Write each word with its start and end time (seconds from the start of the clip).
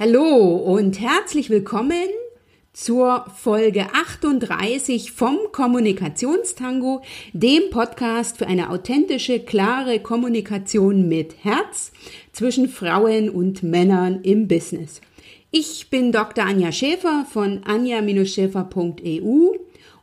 Hallo 0.00 0.54
und 0.54 1.00
herzlich 1.00 1.50
willkommen 1.50 2.06
zur 2.72 3.26
Folge 3.34 3.88
38 3.92 5.10
vom 5.10 5.36
Kommunikationstango, 5.50 7.02
dem 7.32 7.70
Podcast 7.70 8.38
für 8.38 8.46
eine 8.46 8.70
authentische, 8.70 9.40
klare 9.40 9.98
Kommunikation 9.98 11.08
mit 11.08 11.42
Herz 11.42 11.90
zwischen 12.30 12.68
Frauen 12.68 13.28
und 13.28 13.64
Männern 13.64 14.20
im 14.22 14.46
Business. 14.46 15.00
Ich 15.50 15.90
bin 15.90 16.12
Dr. 16.12 16.44
Anja 16.44 16.70
Schäfer 16.70 17.26
von 17.28 17.64
anja-schäfer.eu 17.64 19.56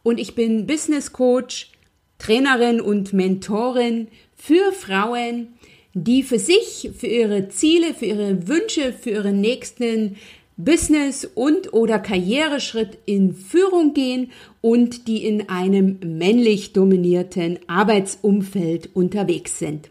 und 0.04 0.20
ich 0.20 0.36
bin 0.36 0.68
Business 0.68 1.14
Coach, 1.14 1.72
Trainerin 2.18 2.82
und 2.82 3.14
Mentorin 3.14 4.10
für 4.36 4.74
Frauen, 4.74 5.55
die 5.96 6.24
für 6.24 6.40
sich, 6.40 6.92
für 6.96 7.08
ihre 7.08 7.48
Ziele, 7.48 7.94
für 7.94 8.06
ihre 8.06 8.48
Wünsche, 8.48 8.94
für 8.94 9.12
ihren 9.12 9.40
nächsten 9.40 10.18
Business 10.58 11.26
und 11.34 11.74
oder 11.74 12.00
Karriereschritt 12.00 12.98
in 13.06 13.34
Führung 13.34 13.94
gehen 13.94 14.32
und 14.62 15.08
die 15.08 15.26
in 15.26 15.50
einem 15.50 16.00
männlich 16.04 16.74
dominierten 16.74 17.60
Arbeitsumfeld 17.68 18.90
unterwegs 18.94 19.58
sind. 19.58 19.90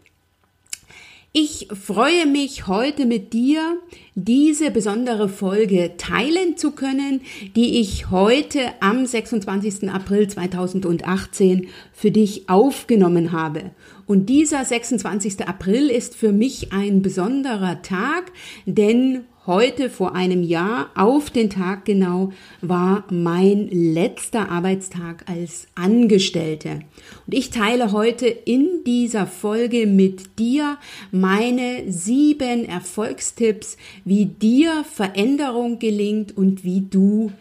Ich 1.37 1.67
freue 1.73 2.27
mich 2.27 2.65
heute 2.67 3.05
mit 3.05 3.33
dir, 3.33 3.77
diese 4.15 4.71
besondere 4.71 5.27
Folge 5.27 5.97
teilen 5.97 6.55
zu 6.55 6.71
können, 6.71 7.19
die 7.57 7.81
ich 7.81 8.09
heute 8.09 8.61
am 8.79 9.05
26. 9.05 9.89
April 9.89 10.29
2018 10.29 11.67
für 11.91 12.11
dich 12.11 12.47
aufgenommen 12.47 13.33
habe. 13.33 13.71
Und 14.05 14.27
dieser 14.29 14.63
26. 14.63 15.45
April 15.45 15.89
ist 15.89 16.15
für 16.15 16.31
mich 16.31 16.71
ein 16.71 17.01
besonderer 17.01 17.81
Tag, 17.81 18.31
denn 18.65 19.25
heute 19.47 19.89
vor 19.89 20.15
einem 20.15 20.43
Jahr 20.43 20.89
auf 20.95 21.29
den 21.29 21.49
Tag 21.49 21.85
genau 21.85 22.31
war 22.61 23.03
mein 23.09 23.67
letzter 23.69 24.49
Arbeitstag 24.49 25.25
als 25.27 25.67
Angestellte. 25.75 26.81
Und 27.27 27.33
ich 27.33 27.51
teile 27.51 27.91
heute 27.91 28.27
in 28.27 28.83
dieser 28.85 29.27
Folge 29.27 29.85
mit 29.85 30.39
dir 30.39 30.77
meine 31.11 31.91
sieben 31.91 32.65
Erfolgstipps, 32.65 33.77
wie 34.03 34.25
dir 34.25 34.83
Veränderung 34.83 35.79
gelingt 35.79 36.35
und 36.35 36.63
wie 36.63 36.81
du 36.81 37.31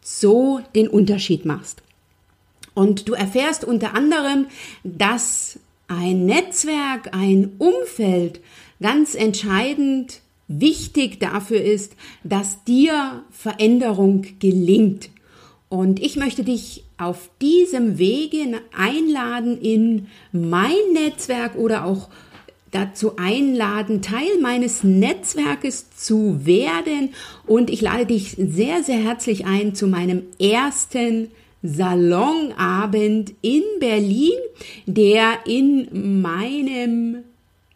so 0.00 0.60
den 0.74 0.88
Unterschied 0.88 1.44
machst. 1.44 1.82
Und 2.74 3.08
du 3.08 3.14
erfährst 3.14 3.64
unter 3.64 3.94
anderem, 3.94 4.46
dass 4.82 5.60
ein 5.86 6.26
Netzwerk, 6.26 7.10
ein 7.14 7.52
Umfeld 7.58 8.40
ganz 8.80 9.14
entscheidend 9.14 10.20
wichtig 10.48 11.20
dafür 11.20 11.60
ist, 11.60 11.96
dass 12.22 12.64
dir 12.64 13.24
Veränderung 13.30 14.26
gelingt. 14.38 15.10
Und 15.68 16.00
ich 16.00 16.16
möchte 16.16 16.44
dich 16.44 16.84
auf 16.98 17.30
diesem 17.40 17.98
Wege 17.98 18.60
einladen 18.76 19.60
in 19.60 20.06
mein 20.32 20.92
Netzwerk 20.92 21.56
oder 21.56 21.84
auch 21.84 22.08
dazu 22.70 23.16
einladen, 23.16 24.02
Teil 24.02 24.40
meines 24.40 24.84
Netzwerkes 24.84 25.90
zu 25.96 26.44
werden. 26.44 27.10
Und 27.46 27.70
ich 27.70 27.80
lade 27.80 28.06
dich 28.06 28.36
sehr, 28.38 28.82
sehr 28.82 28.98
herzlich 28.98 29.46
ein 29.46 29.74
zu 29.74 29.86
meinem 29.86 30.22
ersten 30.38 31.30
Salonabend 31.62 33.32
in 33.42 33.62
Berlin, 33.80 34.38
der 34.86 35.46
in 35.46 36.20
meinem 36.20 37.24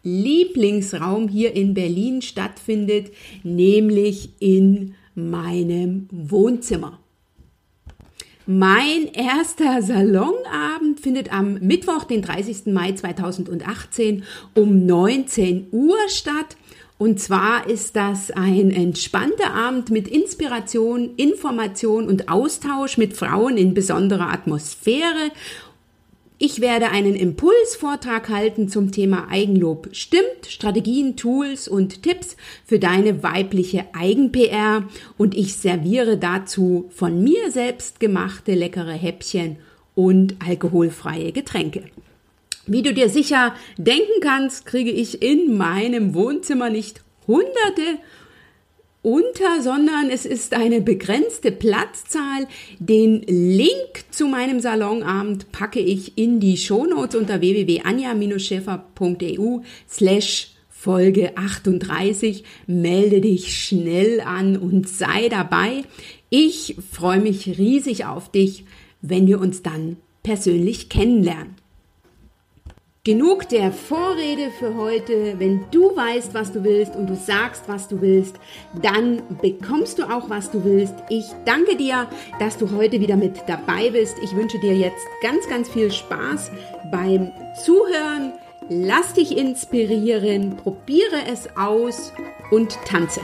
Lieblingsraum 0.03 1.27
hier 1.27 1.55
in 1.55 1.73
Berlin 1.73 2.21
stattfindet, 2.21 3.11
nämlich 3.43 4.29
in 4.39 4.95
meinem 5.15 6.07
Wohnzimmer. 6.11 6.99
Mein 8.51 9.05
erster 9.13 9.83
Salonabend 9.83 10.99
findet 10.99 11.31
am 11.31 11.59
Mittwoch, 11.59 12.05
den 12.05 12.23
30. 12.23 12.73
Mai 12.73 12.93
2018 12.93 14.23
um 14.55 14.87
19 14.87 15.67
Uhr 15.71 15.97
statt. 16.07 16.57
Und 16.97 17.19
zwar 17.19 17.69
ist 17.69 17.95
das 17.95 18.31
ein 18.31 18.71
entspannter 18.71 19.53
Abend 19.53 19.91
mit 19.91 20.07
Inspiration, 20.07 21.15
Information 21.15 22.07
und 22.07 22.27
Austausch 22.27 22.97
mit 22.97 23.13
Frauen 23.13 23.55
in 23.55 23.75
besonderer 23.75 24.33
Atmosphäre 24.33 25.31
ich 26.41 26.61
werde 26.61 26.89
einen 26.89 27.15
Impulsvortrag 27.15 28.29
halten 28.29 28.69
zum 28.69 28.93
Thema 28.93 29.27
Eigenlob 29.29 29.89
stimmt, 29.91 30.47
Strategien, 30.47 31.17
Tools 31.17 31.67
und 31.67 32.01
Tipps 32.01 32.37
für 32.65 32.79
deine 32.79 33.23
weibliche 33.23 33.85
Eigen-PR 33.91 34.87
und 35.17 35.35
ich 35.35 35.57
serviere 35.57 36.17
dazu 36.17 36.89
von 36.91 37.21
mir 37.21 37.51
selbst 37.51 37.99
gemachte 37.99 38.53
leckere 38.55 38.93
Häppchen 38.93 39.57
und 39.95 40.37
alkoholfreie 40.39 41.33
Getränke. 41.33 41.83
Wie 42.65 42.83
du 42.83 42.93
dir 42.93 43.09
sicher 43.09 43.53
denken 43.77 44.21
kannst, 44.21 44.65
kriege 44.65 44.91
ich 44.91 45.21
in 45.21 45.57
meinem 45.57 46.13
Wohnzimmer 46.13 46.69
nicht 46.69 47.01
hunderte 47.27 47.99
unter, 49.01 49.61
sondern 49.61 50.09
es 50.09 50.25
ist 50.25 50.53
eine 50.53 50.81
begrenzte 50.81 51.51
Platzzahl. 51.51 52.47
Den 52.79 53.21
Link 53.27 54.05
zu 54.11 54.27
meinem 54.27 54.59
Salonabend 54.59 55.51
packe 55.51 55.79
ich 55.79 56.17
in 56.17 56.39
die 56.39 56.57
Shownotes 56.57 57.15
unter 57.15 57.41
www.anja-schäfer.eu 57.41 59.59
slash 59.89 60.51
Folge 60.69 61.37
38. 61.37 62.43
Melde 62.67 63.21
dich 63.21 63.55
schnell 63.55 64.21
an 64.21 64.57
und 64.57 64.87
sei 64.87 65.27
dabei. 65.29 65.83
Ich 66.29 66.75
freue 66.91 67.19
mich 67.19 67.57
riesig 67.57 68.05
auf 68.05 68.31
dich, 68.31 68.65
wenn 69.01 69.25
wir 69.27 69.41
uns 69.41 69.61
dann 69.61 69.97
persönlich 70.23 70.89
kennenlernen. 70.89 71.58
Genug 73.09 73.49
der 73.49 73.71
Vorrede 73.71 74.51
für 74.51 74.75
heute. 74.75 75.39
Wenn 75.39 75.65
du 75.71 75.95
weißt, 75.95 76.35
was 76.35 76.51
du 76.51 76.63
willst 76.63 76.95
und 76.95 77.07
du 77.07 77.15
sagst, 77.15 77.63
was 77.65 77.87
du 77.87 78.01
willst, 78.01 78.35
dann 78.83 79.23
bekommst 79.41 79.97
du 79.97 80.03
auch, 80.03 80.29
was 80.29 80.51
du 80.51 80.63
willst. 80.63 80.93
Ich 81.09 81.25
danke 81.43 81.75
dir, 81.75 82.07
dass 82.37 82.59
du 82.59 82.69
heute 82.69 82.99
wieder 82.99 83.15
mit 83.15 83.41
dabei 83.47 83.89
bist. 83.89 84.15
Ich 84.21 84.35
wünsche 84.35 84.59
dir 84.59 84.75
jetzt 84.75 85.07
ganz, 85.23 85.49
ganz 85.49 85.71
viel 85.71 85.91
Spaß 85.91 86.51
beim 86.91 87.31
Zuhören. 87.65 88.33
Lass 88.69 89.13
dich 89.13 89.35
inspirieren, 89.35 90.55
probiere 90.57 91.25
es 91.27 91.49
aus 91.57 92.13
und 92.51 92.77
tanze. 92.85 93.21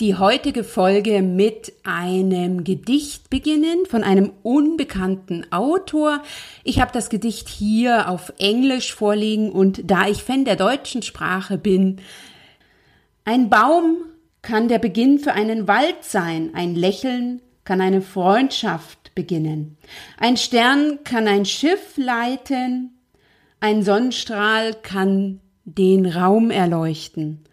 Die 0.00 0.16
heutige 0.16 0.64
Folge 0.64 1.22
mit 1.22 1.72
einem 1.84 2.64
Gedicht 2.64 3.30
beginnen 3.30 3.86
von 3.88 4.02
einem 4.02 4.32
unbekannten 4.42 5.50
Autor. 5.52 6.22
Ich 6.64 6.80
habe 6.80 6.92
das 6.92 7.10
Gedicht 7.10 7.48
hier 7.48 8.08
auf 8.08 8.32
Englisch 8.38 8.94
vorliegen 8.94 9.50
und 9.50 9.82
da 9.90 10.08
ich 10.08 10.22
Fan 10.22 10.44
der 10.44 10.56
deutschen 10.56 11.02
Sprache 11.02 11.58
bin, 11.58 12.00
ein 13.24 13.48
Baum 13.48 13.96
kann 14.42 14.68
der 14.68 14.78
Beginn 14.78 15.18
für 15.18 15.32
einen 15.32 15.66
Wald 15.66 16.02
sein, 16.02 16.50
ein 16.54 16.74
Lächeln 16.74 17.40
kann 17.64 17.80
eine 17.80 18.02
Freundschaft 18.02 19.14
beginnen, 19.14 19.78
ein 20.18 20.36
Stern 20.36 20.98
kann 21.04 21.28
ein 21.28 21.46
Schiff 21.46 21.96
leiten, 21.96 22.98
ein 23.60 23.82
Sonnenstrahl 23.82 24.74
kann 24.74 25.40
den 25.64 26.04
Raum 26.04 26.50
erleuchten. 26.50 27.44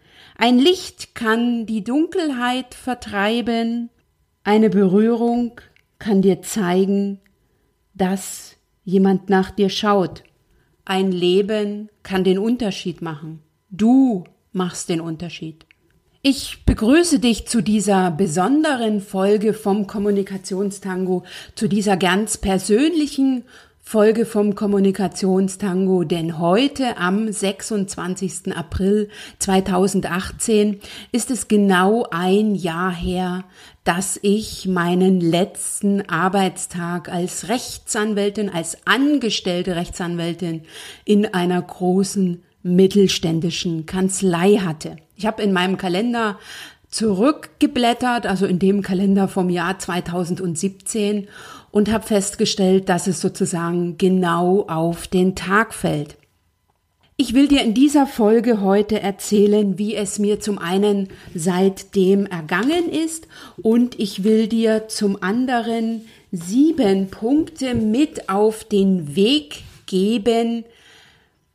Ein 0.44 0.58
Licht 0.58 1.14
kann 1.14 1.66
die 1.66 1.84
Dunkelheit 1.84 2.74
vertreiben, 2.74 3.90
eine 4.42 4.70
Berührung 4.70 5.60
kann 6.00 6.20
dir 6.20 6.42
zeigen, 6.42 7.20
dass 7.94 8.56
jemand 8.82 9.30
nach 9.30 9.52
dir 9.52 9.68
schaut. 9.68 10.24
Ein 10.84 11.12
Leben 11.12 11.90
kann 12.02 12.24
den 12.24 12.40
Unterschied 12.40 13.02
machen. 13.02 13.38
Du 13.70 14.24
machst 14.50 14.88
den 14.88 15.00
Unterschied. 15.00 15.64
Ich 16.22 16.64
begrüße 16.66 17.20
dich 17.20 17.46
zu 17.46 17.62
dieser 17.62 18.10
besonderen 18.10 19.00
Folge 19.00 19.54
vom 19.54 19.86
Kommunikationstango, 19.86 21.22
zu 21.54 21.68
dieser 21.68 21.96
ganz 21.96 22.36
persönlichen 22.36 23.44
Folge 23.84 24.24
vom 24.24 24.54
Kommunikationstango, 24.54 26.04
denn 26.04 26.38
heute 26.38 26.96
am 26.96 27.30
26. 27.30 28.56
April 28.56 29.10
2018 29.38 30.80
ist 31.10 31.30
es 31.30 31.48
genau 31.48 32.06
ein 32.10 32.54
Jahr 32.54 32.92
her, 32.94 33.44
dass 33.84 34.18
ich 34.22 34.66
meinen 34.66 35.20
letzten 35.20 36.08
Arbeitstag 36.08 37.10
als 37.10 37.48
Rechtsanwältin, 37.48 38.48
als 38.48 38.78
angestellte 38.86 39.76
Rechtsanwältin 39.76 40.62
in 41.04 41.34
einer 41.34 41.60
großen 41.60 42.42
mittelständischen 42.62 43.84
Kanzlei 43.84 44.58
hatte. 44.58 44.96
Ich 45.16 45.26
habe 45.26 45.42
in 45.42 45.52
meinem 45.52 45.76
Kalender 45.76 46.38
zurückgeblättert, 46.88 48.26
also 48.26 48.46
in 48.46 48.58
dem 48.58 48.80
Kalender 48.82 49.26
vom 49.26 49.50
Jahr 49.50 49.78
2017 49.78 51.26
und 51.72 51.90
habe 51.90 52.06
festgestellt, 52.06 52.88
dass 52.88 53.08
es 53.08 53.20
sozusagen 53.20 53.98
genau 53.98 54.66
auf 54.68 55.08
den 55.08 55.34
Tag 55.34 55.74
fällt. 55.74 56.16
Ich 57.16 57.34
will 57.34 57.48
dir 57.48 57.62
in 57.62 57.74
dieser 57.74 58.06
Folge 58.06 58.60
heute 58.60 59.00
erzählen, 59.00 59.78
wie 59.78 59.94
es 59.94 60.18
mir 60.18 60.40
zum 60.40 60.58
einen 60.58 61.08
seitdem 61.34 62.26
ergangen 62.26 62.88
ist 62.90 63.26
und 63.60 63.98
ich 63.98 64.24
will 64.24 64.46
dir 64.48 64.88
zum 64.88 65.22
anderen 65.22 66.02
sieben 66.30 67.08
Punkte 67.10 67.74
mit 67.74 68.28
auf 68.28 68.64
den 68.64 69.14
Weg 69.14 69.62
geben, 69.86 70.64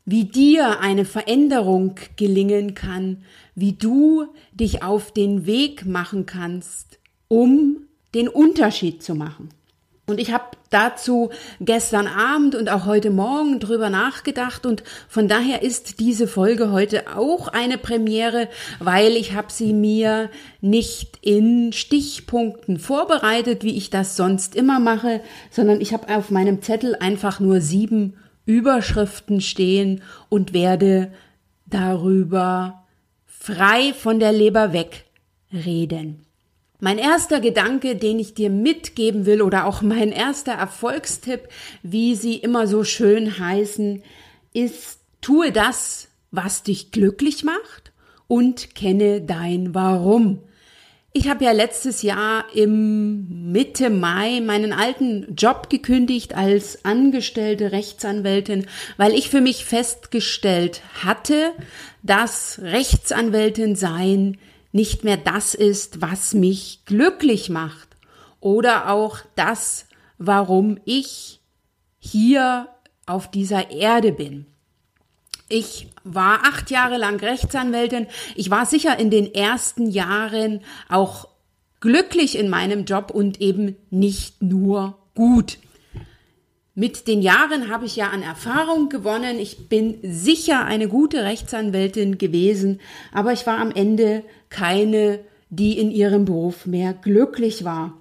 wie 0.06 0.25
dir 0.25 0.80
eine 0.80 1.06
Veränderung 1.06 1.96
gelingen 2.16 2.74
kann, 2.74 3.24
wie 3.56 3.74
du 3.74 4.25
dich 4.54 4.84
auf 4.84 5.12
den 5.12 5.46
Weg 5.46 5.86
machen 5.86 6.25
kannst, 6.25 7.00
um 7.28 7.88
den 8.14 8.30
Unterschied 8.30 9.04
zu 9.04 9.16
machen. 9.16 9.50
Und 10.09 10.21
ich 10.21 10.31
habe 10.31 10.45
dazu 10.69 11.31
gestern 11.59 12.07
Abend 12.07 12.56
und 12.56 12.69
auch 12.69 12.86
heute 12.86 13.09
Morgen 13.09 13.59
drüber 13.59 13.89
nachgedacht 13.89 14.65
und 14.65 14.81
von 15.09 15.27
daher 15.27 15.63
ist 15.63 16.00
diese 16.00 16.27
Folge 16.27 16.71
heute 16.71 17.18
auch 17.18 17.50
eine 17.50 17.77
Premiere, 17.77 18.48
weil 18.80 19.18
ich 19.18 19.33
habe 19.33 19.51
sie 19.51 19.74
mir 19.74 20.30
nicht 20.62 21.19
in 21.21 21.74
Stichpunkten 21.74 22.80
vorbereitet, 22.80 23.65
wie 23.65 23.75
ich 23.75 23.89
das 23.89 24.15
sonst 24.15 24.56
immer 24.56 24.80
mache, 24.80 25.19
sondern 25.51 25.81
ich 25.81 25.92
habe 25.92 26.15
auf 26.15 26.31
meinem 26.31 26.62
Zettel 26.62 26.95
einfach 26.95 27.42
nur 27.42 27.59
sieben 27.59 28.13
Überschriften 28.45 29.42
stehen 29.42 30.04
und 30.30 30.54
werde 30.54 31.12
darüber 31.65 32.86
frei 33.25 33.94
von 33.94 34.21
der 34.21 34.31
Leber 34.31 34.71
weg 34.71 35.04
reden. 35.51 36.27
Mein 36.80 37.00
erster 37.00 37.40
Gedanke, 37.40 37.96
den 37.96 38.20
ich 38.20 38.36
dir 38.36 38.52
mitgeben 38.52 39.26
will 39.26 39.42
oder 39.42 39.66
auch 39.66 39.82
mein 39.82 40.12
erster 40.12 40.52
Erfolgstipp, 40.52 41.50
wie 41.82 42.14
sie 42.14 42.36
immer 42.36 42.68
so 42.68 42.84
schön 42.84 43.40
heißen, 43.40 44.04
ist, 44.54 45.00
tue 45.20 45.52
das, 45.52 46.10
was 46.30 46.62
dich 46.62 46.92
glücklich 46.92 47.44
macht 47.44 47.92
und 48.28 48.76
kenne 48.76 49.22
dein 49.22 49.74
Warum. 49.74 50.42
Ich 51.14 51.28
habe 51.30 51.46
ja 51.46 51.52
letztes 51.52 52.04
Jahr 52.04 52.46
im 52.54 53.52
Mitte 53.52 53.90
Mai 53.90 54.40
meinen 54.40 54.72
alten 54.72 55.34
Job 55.36 55.72
gekündigt 55.72 56.36
als 56.36 56.86
angestellte 56.86 57.72
Rechtsanwältin, 57.72 58.68
weil 58.98 59.16
ich 59.16 59.32
für 59.32 59.42
mich 59.42 59.66
festgestellt 59.66 60.84
hatte, 61.04 61.54
dass 62.04 62.60
Rechtsanwältin 62.62 63.76
sein 63.76 64.38
nicht 64.72 65.04
mehr 65.04 65.18
das 65.18 65.54
ist, 65.54 66.02
was 66.02 66.34
mich 66.34 66.81
glücklich 66.86 67.50
macht 67.50 67.98
oder 68.40 68.90
auch 68.90 69.19
das, 69.36 69.88
warum 70.18 70.80
ich 70.86 71.40
hier 72.00 72.68
auf 73.06 73.30
dieser 73.31 73.72
Erde 73.72 74.12
bin. 74.12 74.46
Ich 75.50 75.88
war 76.04 76.42
acht 76.44 76.72
Jahre 76.72 76.98
lang 76.98 77.19
Rechtsanwältin. 77.19 78.08
Ich 78.36 78.50
war 78.50 78.66
sicher 78.66 79.00
in 79.00 79.10
den 79.10 79.34
ersten 79.34 79.90
Jahren 79.90 80.62
auch 80.90 81.30
glücklich 81.80 82.38
in 82.38 82.50
meinem 82.50 82.86
Job 82.86 83.12
und 83.12 83.40
eben 83.40 83.78
nicht 83.90 84.42
nur 84.42 84.98
gut. 85.16 85.58
Mit 86.80 87.08
den 87.08 87.24
Jahren 87.24 87.72
habe 87.72 87.88
ich 87.88 87.96
ja 87.96 88.10
an 88.10 88.22
Erfahrung 88.22 88.88
gewonnen. 88.90 89.40
Ich 89.40 89.68
bin 89.68 89.98
sicher 90.04 90.64
eine 90.66 90.88
gute 90.88 91.24
Rechtsanwältin 91.24 92.20
gewesen, 92.20 92.80
aber 93.12 93.34
ich 93.34 93.48
war 93.48 93.58
am 93.58 93.72
Ende 93.72 94.22
keine, 94.52 95.22
die 95.50 95.80
in 95.80 95.90
ihrem 95.90 96.26
Beruf 96.26 96.68
mehr 96.68 96.94
glücklich 96.94 97.64
war. 97.64 97.98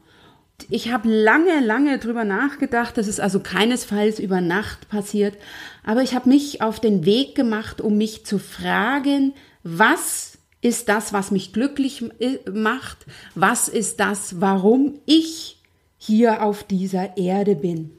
Ich 0.68 0.92
habe 0.92 1.08
lange, 1.08 1.60
lange 1.64 1.98
drüber 1.98 2.24
nachgedacht. 2.24 2.98
Das 2.98 3.08
ist 3.08 3.18
also 3.18 3.40
keinesfalls 3.40 4.18
über 4.18 4.42
Nacht 4.42 4.90
passiert. 4.90 5.38
Aber 5.82 6.02
ich 6.02 6.14
habe 6.14 6.28
mich 6.28 6.60
auf 6.60 6.78
den 6.78 7.06
Weg 7.06 7.34
gemacht, 7.34 7.80
um 7.80 7.96
mich 7.96 8.26
zu 8.26 8.38
fragen, 8.38 9.32
was 9.62 10.36
ist 10.60 10.90
das, 10.90 11.14
was 11.14 11.30
mich 11.30 11.54
glücklich 11.54 12.04
äh, 12.18 12.50
macht? 12.50 13.06
Was 13.34 13.68
ist 13.68 14.00
das, 14.00 14.42
warum 14.42 14.98
ich 15.06 15.62
hier 15.96 16.42
auf 16.42 16.62
dieser 16.62 17.16
Erde 17.16 17.56
bin? 17.56 17.90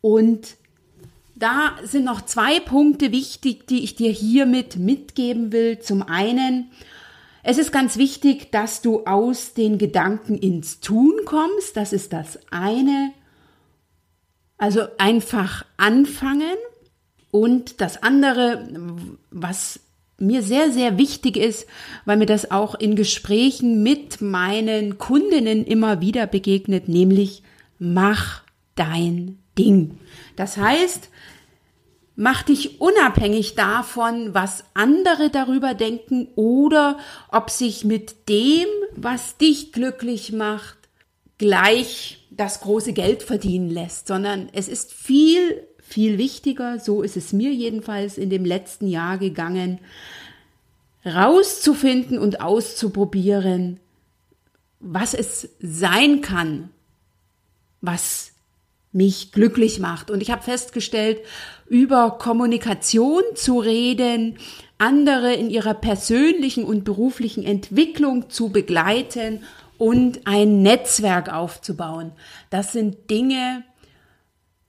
Und 0.00 0.56
da 1.34 1.76
sind 1.84 2.04
noch 2.04 2.22
zwei 2.22 2.60
Punkte 2.60 3.12
wichtig, 3.12 3.66
die 3.66 3.84
ich 3.84 3.94
dir 3.94 4.10
hiermit 4.10 4.76
mitgeben 4.76 5.52
will. 5.52 5.78
Zum 5.78 6.02
einen, 6.02 6.70
es 7.42 7.58
ist 7.58 7.72
ganz 7.72 7.96
wichtig, 7.96 8.50
dass 8.50 8.82
du 8.82 9.04
aus 9.04 9.54
den 9.54 9.78
Gedanken 9.78 10.36
ins 10.36 10.80
Tun 10.80 11.14
kommst. 11.24 11.76
Das 11.76 11.92
ist 11.92 12.12
das 12.12 12.38
eine. 12.50 13.12
Also 14.56 14.82
einfach 14.98 15.64
anfangen. 15.76 16.56
Und 17.30 17.80
das 17.80 18.02
andere, 18.02 18.66
was 19.30 19.80
mir 20.18 20.42
sehr, 20.42 20.72
sehr 20.72 20.98
wichtig 20.98 21.36
ist, 21.36 21.66
weil 22.04 22.16
mir 22.16 22.26
das 22.26 22.50
auch 22.50 22.74
in 22.74 22.96
Gesprächen 22.96 23.82
mit 23.84 24.20
meinen 24.20 24.98
Kundinnen 24.98 25.64
immer 25.64 26.00
wieder 26.00 26.26
begegnet, 26.26 26.88
nämlich 26.88 27.44
mach 27.78 28.42
dein 28.74 29.38
Ding. 29.58 29.98
Das 30.36 30.56
heißt, 30.56 31.10
Mach 32.20 32.42
dich 32.42 32.80
unabhängig 32.80 33.54
davon, 33.54 34.34
was 34.34 34.64
andere 34.74 35.30
darüber 35.30 35.74
denken 35.74 36.26
oder 36.34 36.98
ob 37.30 37.48
sich 37.48 37.84
mit 37.84 38.28
dem, 38.28 38.66
was 38.96 39.36
dich 39.36 39.70
glücklich 39.70 40.32
macht, 40.32 40.76
gleich 41.38 42.26
das 42.32 42.58
große 42.58 42.92
Geld 42.92 43.22
verdienen 43.22 43.70
lässt, 43.70 44.08
sondern 44.08 44.48
es 44.52 44.66
ist 44.66 44.92
viel, 44.92 45.62
viel 45.78 46.18
wichtiger, 46.18 46.80
so 46.80 47.02
ist 47.02 47.16
es 47.16 47.32
mir 47.32 47.52
jedenfalls 47.52 48.18
in 48.18 48.30
dem 48.30 48.44
letzten 48.44 48.88
Jahr 48.88 49.16
gegangen, 49.18 49.78
rauszufinden 51.06 52.18
und 52.18 52.40
auszuprobieren, 52.40 53.78
was 54.80 55.14
es 55.14 55.50
sein 55.60 56.20
kann, 56.20 56.70
was 57.80 58.32
mich 58.92 59.32
glücklich 59.32 59.78
macht. 59.80 60.10
Und 60.10 60.22
ich 60.22 60.30
habe 60.30 60.42
festgestellt, 60.42 61.20
über 61.68 62.18
Kommunikation 62.18 63.22
zu 63.34 63.58
reden, 63.58 64.38
andere 64.78 65.34
in 65.34 65.50
ihrer 65.50 65.74
persönlichen 65.74 66.64
und 66.64 66.84
beruflichen 66.84 67.44
Entwicklung 67.44 68.30
zu 68.30 68.48
begleiten 68.48 69.42
und 69.76 70.26
ein 70.26 70.62
Netzwerk 70.62 71.32
aufzubauen. 71.32 72.12
Das 72.50 72.72
sind 72.72 73.10
Dinge, 73.10 73.64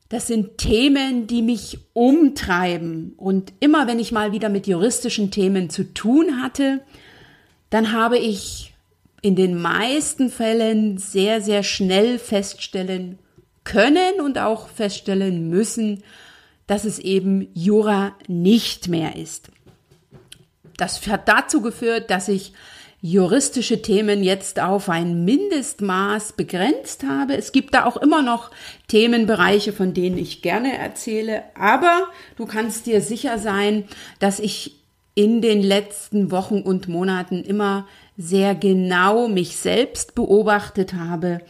das 0.09 0.27
sind 0.27 0.57
Themen, 0.57 1.27
die 1.27 1.43
mich 1.43 1.79
umtreiben. 1.93 3.13
Und 3.15 3.53
immer 3.59 3.87
wenn 3.87 3.99
ich 3.99 4.11
mal 4.11 4.31
wieder 4.31 4.49
mit 4.49 4.67
juristischen 4.67 5.31
Themen 5.31 5.69
zu 5.69 5.93
tun 5.93 6.41
hatte, 6.41 6.81
dann 7.69 7.91
habe 7.91 8.17
ich 8.17 8.73
in 9.21 9.35
den 9.35 9.61
meisten 9.61 10.29
Fällen 10.29 10.97
sehr, 10.97 11.41
sehr 11.41 11.61
schnell 11.61 12.17
feststellen 12.17 13.19
können 13.69 14.19
und 14.19 14.39
auch 14.39 14.67
feststellen 14.67 15.47
müssen, 15.47 16.03
dass 16.65 16.85
es 16.85 16.97
eben 16.97 17.49
Jura 17.53 18.15
nicht 18.27 18.87
mehr 18.87 19.15
ist. 19.15 19.51
Das 20.77 21.05
hat 21.05 21.27
dazu 21.27 21.61
geführt, 21.61 22.09
dass 22.09 22.29
ich 22.29 22.53
juristische 23.01 23.81
Themen 23.83 24.23
jetzt 24.23 24.59
auf 24.59 24.89
ein 24.89 25.23
Mindestmaß 25.23 26.33
begrenzt 26.33 27.03
habe. 27.03 27.37
Es 27.37 27.51
gibt 27.51 27.75
da 27.75 27.85
auch 27.85 27.97
immer 27.97 28.23
noch 28.23 28.49
Themenbereiche, 28.87 29.71
von 29.71 29.93
denen 29.93 30.17
ich 30.17 30.41
gerne 30.41 30.75
erzähle, 30.77 31.43
aber 31.53 32.07
du 32.37 32.47
kannst 32.47 32.87
dir 32.87 33.01
sicher 33.01 33.37
sein, 33.37 33.85
dass 34.17 34.39
ich 34.39 34.79
in 35.13 35.41
den 35.41 35.61
letzten 35.61 36.31
Wochen 36.31 36.61
und 36.61 36.87
Monaten 36.87 37.43
immer 37.43 37.87
sehr 38.17 38.55
genau 38.55 39.27
mich 39.27 39.57
selbst 39.57 40.15
beobachtet 40.15 40.93
habe, 40.93 41.41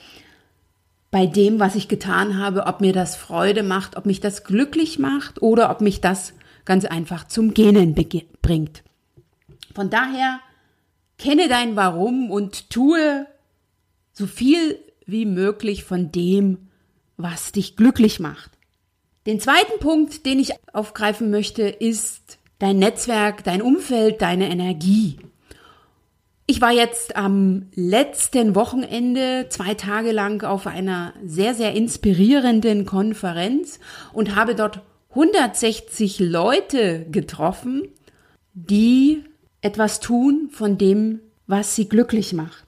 bei 1.12 1.26
dem, 1.26 1.60
was 1.60 1.76
ich 1.76 1.88
getan 1.88 2.38
habe, 2.38 2.66
ob 2.68 2.82
mir 2.82 2.94
das 2.94 3.16
Freude 3.16 3.64
macht, 3.64 3.98
ob 3.98 4.06
mich 4.06 4.20
das 4.20 4.44
glücklich 4.44 5.00
macht 5.00 5.42
oder 5.42 5.72
ob 5.72 5.82
mich 5.82 6.02
das 6.02 6.34
ganz 6.66 6.86
einfach 6.86 7.28
zum 7.28 7.54
Genen 7.54 7.96
bringt. 8.42 8.84
Von 9.74 9.90
daher 9.90 10.40
kenne 11.18 11.48
dein 11.48 11.76
Warum 11.76 12.30
und 12.30 12.70
tue 12.70 13.26
so 14.14 14.28
viel 14.28 14.80
wie 15.06 15.26
möglich 15.26 15.84
von 15.84 16.12
dem, 16.12 16.70
was 17.18 17.52
dich 17.52 17.76
glücklich 17.76 18.20
macht. 18.20 18.52
Den 19.26 19.40
zweiten 19.40 19.80
Punkt, 19.80 20.26
den 20.26 20.40
ich 20.40 20.54
aufgreifen 20.74 21.30
möchte, 21.30 21.64
ist 21.64 22.38
dein 22.60 22.78
Netzwerk, 22.78 23.44
dein 23.44 23.62
Umfeld, 23.62 24.22
deine 24.22 24.50
Energie. 24.50 25.18
Ich 26.52 26.62
war 26.62 26.72
jetzt 26.72 27.16
am 27.16 27.68
letzten 27.76 28.56
Wochenende 28.56 29.46
zwei 29.50 29.76
Tage 29.76 30.12
lang 30.12 30.44
auf 30.44 30.66
einer 30.66 31.14
sehr, 31.24 31.54
sehr 31.54 31.76
inspirierenden 31.76 32.88
Konferenz 32.88 33.80
und 34.14 34.36
habe 34.36 34.56
dort 34.56 34.82
160 35.12 36.20
Leute 36.20 37.06
getroffen, 37.12 37.90
die 38.56 39.24
etwas 39.62 40.00
tun 40.00 40.50
von 40.52 40.80
dem, 40.80 41.20
was 41.46 41.76
sie 41.76 41.88
glücklich 41.88 42.34
macht. 42.34 42.66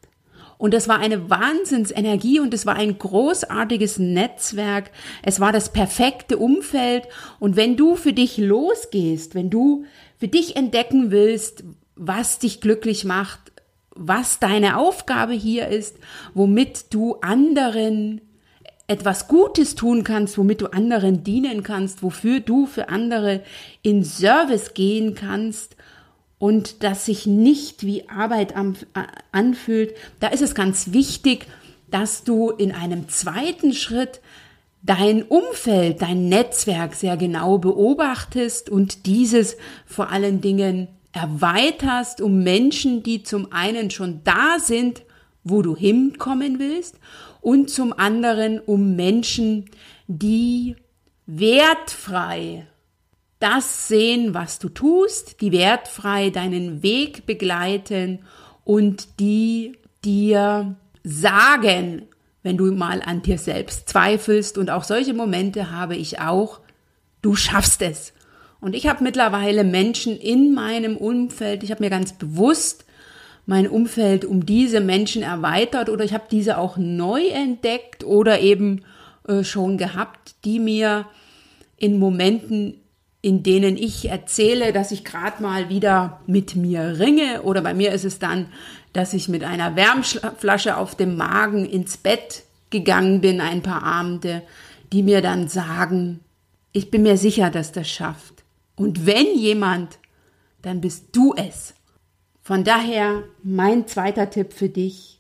Und 0.60 0.76
das 0.76 0.88
war 0.88 1.00
eine 1.00 1.32
Wahnsinnsenergie 1.32 2.40
und 2.40 2.54
es 2.54 2.68
war 2.68 2.76
ein 2.76 3.00
großartiges 3.00 3.98
Netzwerk. 3.98 4.92
Es 5.24 5.40
war 5.40 5.52
das 5.52 5.74
perfekte 5.74 6.38
Umfeld. 6.38 7.08
Und 7.40 7.56
wenn 7.56 7.78
du 7.78 7.96
für 7.96 8.14
dich 8.14 8.38
losgehst, 8.38 9.34
wenn 9.34 9.50
du 9.50 9.86
für 10.20 10.28
dich 10.28 10.56
entdecken 10.56 11.10
willst, 11.10 11.64
was 11.96 12.38
dich 12.38 12.62
glücklich 12.62 13.06
macht, 13.06 13.51
was 13.96 14.40
deine 14.40 14.78
Aufgabe 14.78 15.34
hier 15.34 15.68
ist, 15.68 15.98
womit 16.34 16.94
du 16.94 17.16
anderen 17.16 18.22
etwas 18.88 19.28
Gutes 19.28 19.76
tun 19.76 20.04
kannst, 20.04 20.38
womit 20.38 20.62
du 20.62 20.68
anderen 20.68 21.24
dienen 21.24 21.64
kannst, 21.64 22.04
wofür 22.04 22.40
du 22.40 22.66
für 22.66 22.90
andere 22.90 23.42
in 23.82 24.04
Service 24.04 24.74
gehen 24.74 25.16
kannst 25.16 25.76
und 26.40 26.84
das 26.84 27.06
sich 27.06 27.26
nicht 27.26 27.86
wie 27.86 28.10
Arbeit 28.10 28.54
anfühlt, 29.32 29.96
da 30.20 30.28
ist 30.28 30.42
es 30.42 30.56
ganz 30.56 30.92
wichtig, 30.92 31.48
dass 31.90 32.24
du 32.24 32.50
in 32.50 32.72
einem 32.72 33.08
zweiten 33.10 33.74
Schritt 33.74 34.22
dein 34.82 35.24
Umfeld, 35.24 36.02
dein 36.02 36.28
Netzwerk 36.28 36.96
sehr 36.96 37.16
genau 37.16 37.60
beobachtest 37.60 38.70
und 38.70 39.06
dieses 39.06 39.56
vor 39.86 40.10
allen 40.10 40.42
Dingen 40.42 40.88
erweiterst 41.14 42.22
um 42.22 42.44
Menschen, 42.44 43.04
die 43.04 43.24
zum 43.24 43.52
einen 43.52 43.92
schon 43.92 44.22
da 44.24 44.58
sind, 44.60 45.04
wo 45.44 45.62
du 45.62 45.76
hinkommen 45.76 46.60
willst, 46.60 47.00
und 47.42 47.70
zum 47.72 47.92
anderen 47.94 48.60
um 48.60 48.96
Menschen, 48.96 49.66
die 50.08 50.76
wertfrei 51.26 52.68
das 53.40 53.88
sehen, 53.88 54.36
was 54.36 54.60
du 54.60 54.70
tust, 54.70 55.42
die 55.42 55.52
wertfrei 55.52 56.30
deinen 56.30 56.84
Weg 56.84 57.26
begleiten 57.26 58.20
und 58.64 59.20
die 59.20 59.78
dir 60.06 60.76
sagen, 61.04 62.04
wenn 62.44 62.58
du 62.58 62.72
mal 62.72 63.02
an 63.02 63.24
dir 63.24 63.40
selbst 63.40 63.90
zweifelst 63.90 64.60
und 64.60 64.70
auch 64.70 64.84
solche 64.84 65.16
Momente 65.16 65.72
habe 65.72 65.96
ich 65.96 66.20
auch, 66.20 66.60
du 67.24 67.36
schaffst 67.36 67.82
es. 67.82 68.14
Und 68.62 68.76
ich 68.76 68.88
habe 68.88 69.04
mittlerweile 69.04 69.64
Menschen 69.64 70.18
in 70.18 70.54
meinem 70.54 70.96
Umfeld, 70.96 71.64
ich 71.64 71.72
habe 71.72 71.84
mir 71.84 71.90
ganz 71.90 72.14
bewusst 72.14 72.86
mein 73.48 73.68
Umfeld 73.68 74.24
um 74.24 74.46
diese 74.46 74.80
Menschen 74.80 75.24
erweitert 75.24 75.90
oder 75.90 76.06
ich 76.06 76.14
habe 76.14 76.26
diese 76.30 76.60
auch 76.60 76.78
neu 76.78 77.28
entdeckt 77.28 78.04
oder 78.04 78.40
eben 78.40 78.86
äh, 79.28 79.44
schon 79.44 79.78
gehabt, 79.78 80.36
die 80.46 80.60
mir 80.60 81.08
in 81.78 81.98
Momenten 81.98 82.76
in 83.22 83.44
denen 83.44 83.78
ich 83.78 84.10
erzähle, 84.10 84.74
dass 84.74 84.92
ich 84.92 85.04
gerade 85.06 85.44
mal 85.44 85.70
wieder 85.70 86.22
mit 86.26 86.56
mir 86.56 86.98
ringe 87.00 87.44
oder 87.44 87.62
bei 87.62 87.74
mir 87.74 87.92
ist 87.92 88.06
es 88.06 88.18
dann, 88.18 88.48
dass 88.94 89.14
ich 89.14 89.30
mit 89.30 89.44
einer 89.44 89.76
Wärmflasche 89.76 90.76
auf 90.76 90.96
dem 90.96 91.18
Magen 91.18 91.66
ins 91.66 91.98
Bett 91.98 92.44
gegangen 92.72 93.22
bin 93.22 93.40
ein 93.40 93.62
paar 93.62 93.84
Abende, 93.84 94.42
die 94.92 95.04
mir 95.04 95.22
dann 95.22 95.48
sagen, 95.48 96.22
ich 96.72 96.90
bin 96.90 97.04
mir 97.04 97.18
sicher, 97.18 97.52
dass 97.52 97.72
das 97.72 97.90
schafft. 97.90 98.41
Und 98.82 99.06
wenn 99.06 99.38
jemand, 99.38 100.00
dann 100.64 100.82
bist 100.82 101.10
du 101.12 101.36
es. 101.36 101.76
Von 102.42 102.64
daher 102.64 103.22
mein 103.44 103.86
zweiter 103.86 104.32
Tipp 104.32 104.54
für 104.54 104.70
dich. 104.70 105.20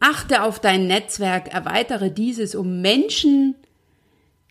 Achte 0.00 0.42
auf 0.42 0.60
dein 0.60 0.86
Netzwerk, 0.86 1.48
erweitere 1.50 2.10
dieses 2.10 2.54
um 2.54 2.82
Menschen, 2.82 3.54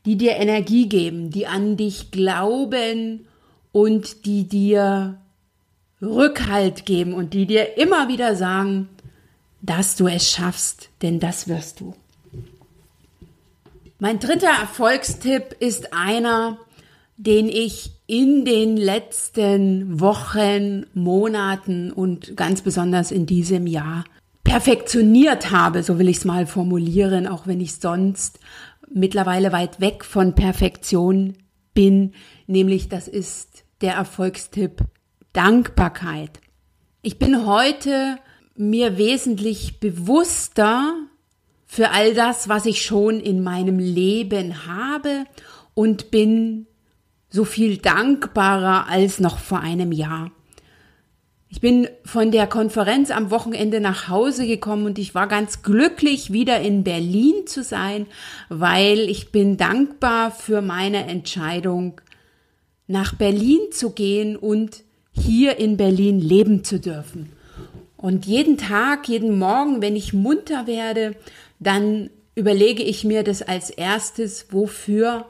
die 0.04 0.18
dir 0.18 0.38
Energie 0.38 0.90
geben, 0.90 1.30
die 1.30 1.46
an 1.46 1.78
dich 1.78 2.10
glauben 2.10 3.28
und 3.72 4.26
die 4.26 4.46
dir 4.46 5.22
Rückhalt 6.02 6.88
geben 6.88 7.14
und 7.14 7.36
die 7.36 7.46
dir 7.46 7.78
immer 7.78 8.08
wieder 8.08 8.36
sagen, 8.36 8.90
dass 9.62 9.96
du 9.96 10.08
es 10.08 10.32
schaffst, 10.32 10.90
denn 11.04 11.20
das 11.20 11.48
wirst 11.48 11.82
du. 11.82 11.94
Mein 14.00 14.20
dritter 14.20 14.50
Erfolgstipp 14.50 15.56
ist 15.60 15.94
einer, 15.94 16.58
den 17.16 17.48
ich 17.48 17.92
in 18.10 18.44
den 18.44 18.76
letzten 18.76 20.00
Wochen, 20.00 20.88
Monaten 20.96 21.92
und 21.92 22.36
ganz 22.36 22.64
besonders 22.64 23.12
in 23.12 23.28
diesem 23.28 23.68
Jahr 23.68 24.04
perfektioniert 24.44 25.52
habe, 25.52 25.84
so 25.84 26.00
will 26.00 26.10
ich 26.10 26.18
es 26.18 26.26
mal 26.26 26.48
formulieren, 26.48 27.28
auch 27.28 27.46
wenn 27.46 27.62
ich 27.62 27.76
sonst 27.76 28.40
mittlerweile 28.92 29.52
weit 29.52 29.80
weg 29.80 30.04
von 30.04 30.34
Perfektion 30.34 31.36
bin, 31.76 32.14
nämlich 32.48 32.90
das 32.90 33.08
ist 33.08 33.64
der 33.82 33.94
Erfolgstipp 33.94 34.82
Dankbarkeit. 35.32 36.40
Ich 37.04 37.20
bin 37.20 37.46
heute 37.46 38.18
mir 38.56 38.98
wesentlich 38.98 39.80
bewusster 39.80 40.96
für 41.68 41.92
all 41.92 42.16
das, 42.16 42.50
was 42.50 42.66
ich 42.66 42.82
schon 42.82 43.20
in 43.20 43.44
meinem 43.44 43.78
Leben 43.78 44.66
habe 44.66 45.26
und 45.76 46.10
bin 46.10 46.66
so 47.30 47.46
viel 47.46 47.78
dankbarer 47.78 48.88
als 48.88 49.20
noch 49.20 49.38
vor 49.38 49.60
einem 49.60 49.92
Jahr. 49.92 50.32
Ich 51.52 51.62
bin 51.62 51.88
von 52.06 52.30
der 52.30 52.46
Konferenz 52.46 53.10
am 53.10 53.32
Wochenende 53.32 53.80
nach 53.80 54.08
Hause 54.08 54.46
gekommen 54.46 54.86
und 54.86 55.00
ich 55.00 55.16
war 55.16 55.28
ganz 55.28 55.64
glücklich, 55.64 56.32
wieder 56.32 56.60
in 56.62 56.84
Berlin 56.84 57.48
zu 57.48 57.64
sein, 57.64 58.06
weil 58.50 59.00
ich 59.10 59.32
bin 59.32 59.58
dankbar 59.58 60.30
für 60.30 60.62
meine 60.62 61.08
Entscheidung, 61.08 62.02
nach 62.86 63.16
Berlin 63.16 63.60
zu 63.72 63.92
gehen 63.92 64.36
und 64.36 64.84
hier 65.12 65.58
in 65.58 65.76
Berlin 65.76 66.20
leben 66.20 66.64
zu 66.64 66.80
dürfen. 66.80 67.32
Und 67.98 68.28
jeden 68.28 68.58
Tag, 68.58 69.08
jeden 69.10 69.38
Morgen, 69.38 69.82
wenn 69.82 69.96
ich 69.96 70.14
munter 70.14 70.68
werde, 70.68 71.16
dann 71.60 72.12
überlege 72.36 72.84
ich 72.84 73.04
mir 73.04 73.24
das 73.24 73.42
als 73.42 73.70
erstes, 73.70 74.48
wofür 74.52 75.26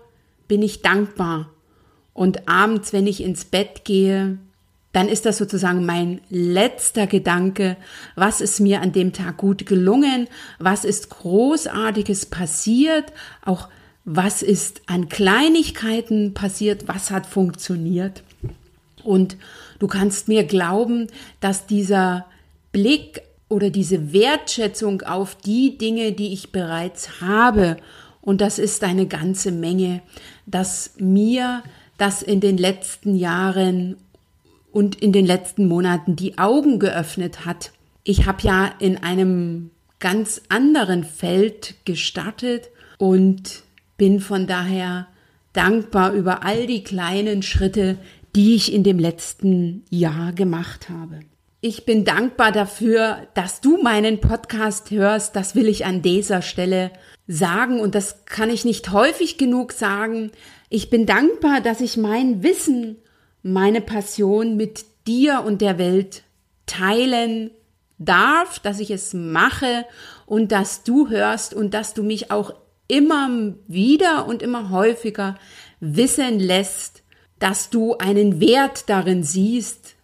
bin 0.47 0.61
ich 0.61 0.81
dankbar. 0.81 1.49
Und 2.19 2.49
abends, 2.49 2.91
wenn 2.91 3.07
ich 3.07 3.23
ins 3.23 3.45
Bett 3.45 3.85
gehe, 3.85 4.39
dann 4.91 5.07
ist 5.07 5.25
das 5.25 5.37
sozusagen 5.37 5.85
mein 5.85 6.19
letzter 6.29 7.07
Gedanke. 7.07 7.77
Was 8.17 8.41
ist 8.41 8.59
mir 8.59 8.81
an 8.81 8.91
dem 8.91 9.13
Tag 9.13 9.37
gut 9.37 9.65
gelungen? 9.65 10.27
Was 10.57 10.83
ist 10.83 11.09
Großartiges 11.11 12.25
passiert? 12.25 13.13
Auch 13.45 13.69
was 14.03 14.41
ist 14.41 14.81
an 14.87 15.07
Kleinigkeiten 15.07 16.33
passiert? 16.33 16.89
Was 16.89 17.09
hat 17.09 17.25
funktioniert? 17.25 18.21
Und 19.05 19.37
du 19.79 19.87
kannst 19.87 20.27
mir 20.27 20.43
glauben, 20.43 21.07
dass 21.39 21.67
dieser 21.67 22.25
Blick 22.73 23.21
oder 23.47 23.69
diese 23.69 24.11
Wertschätzung 24.11 25.03
auf 25.03 25.35
die 25.35 25.77
Dinge, 25.77 26.11
die 26.11 26.33
ich 26.33 26.51
bereits 26.51 27.21
habe, 27.21 27.77
und 28.19 28.41
das 28.41 28.59
ist 28.59 28.83
eine 28.83 29.07
ganze 29.07 29.53
Menge, 29.53 30.01
dass 30.45 30.91
mir 30.97 31.63
das 31.99 32.21
in 32.21 32.39
den 32.39 32.57
letzten 32.57 33.15
Jahren 33.15 33.97
und 34.71 35.01
in 35.01 35.11
den 35.11 35.25
letzten 35.25 35.67
Monaten 35.67 36.15
die 36.15 36.37
Augen 36.37 36.79
geöffnet 36.79 37.45
hat. 37.45 37.71
Ich 38.03 38.25
habe 38.25 38.41
ja 38.43 38.71
in 38.79 38.97
einem 38.97 39.71
ganz 39.99 40.41
anderen 40.49 41.03
Feld 41.03 41.75
gestartet 41.85 42.69
und 42.97 43.63
bin 43.97 44.19
von 44.19 44.47
daher 44.47 45.07
dankbar 45.53 46.13
über 46.13 46.43
all 46.43 46.67
die 46.67 46.83
kleinen 46.83 47.43
Schritte, 47.43 47.97
die 48.35 48.55
ich 48.55 48.73
in 48.73 48.83
dem 48.83 48.99
letzten 48.99 49.83
Jahr 49.89 50.31
gemacht 50.31 50.89
habe. 50.89 51.19
Ich 51.61 51.83
bin 51.85 52.05
dankbar 52.05 52.53
dafür, 52.53 53.27
dass 53.33 53.59
du 53.59 53.81
meinen 53.81 54.21
Podcast 54.21 54.91
hörst. 54.91 55.35
Das 55.35 55.55
will 55.55 55.67
ich 55.67 55.85
an 55.85 56.01
dieser 56.01 56.41
Stelle 56.41 56.91
sagen 57.27 57.81
und 57.81 57.95
das 57.95 58.23
kann 58.25 58.49
ich 58.49 58.63
nicht 58.63 58.91
häufig 58.91 59.37
genug 59.37 59.73
sagen. 59.73 60.31
Ich 60.69 60.91
bin 60.91 61.05
dankbar, 61.07 61.61
dass 61.61 61.81
ich 61.81 61.97
mein 61.97 62.43
Wissen 62.43 62.97
meine 63.41 63.81
Passion 63.81 64.55
mit 64.55 64.85
dir 65.07 65.43
und 65.43 65.61
der 65.61 65.79
Welt 65.79 66.23
teilen 66.67 67.49
darf, 67.97 68.59
dass 68.59 68.79
ich 68.79 68.91
es 68.91 69.13
mache 69.13 69.85
und 70.27 70.51
dass 70.51 70.83
du 70.83 71.09
hörst 71.09 71.53
und 71.55 71.73
dass 71.73 71.95
du 71.95 72.03
mich 72.03 72.31
auch 72.31 72.53
immer 72.87 73.53
wieder 73.67 74.27
und 74.27 74.43
immer 74.43 74.69
häufiger 74.69 75.37
wissen 75.79 76.39
lässt, 76.39 77.01
dass 77.39 77.69
du 77.69 77.97
einen 77.97 78.39
Wert 78.39 78.89
darin 78.89 79.23
siehst, 79.23 79.95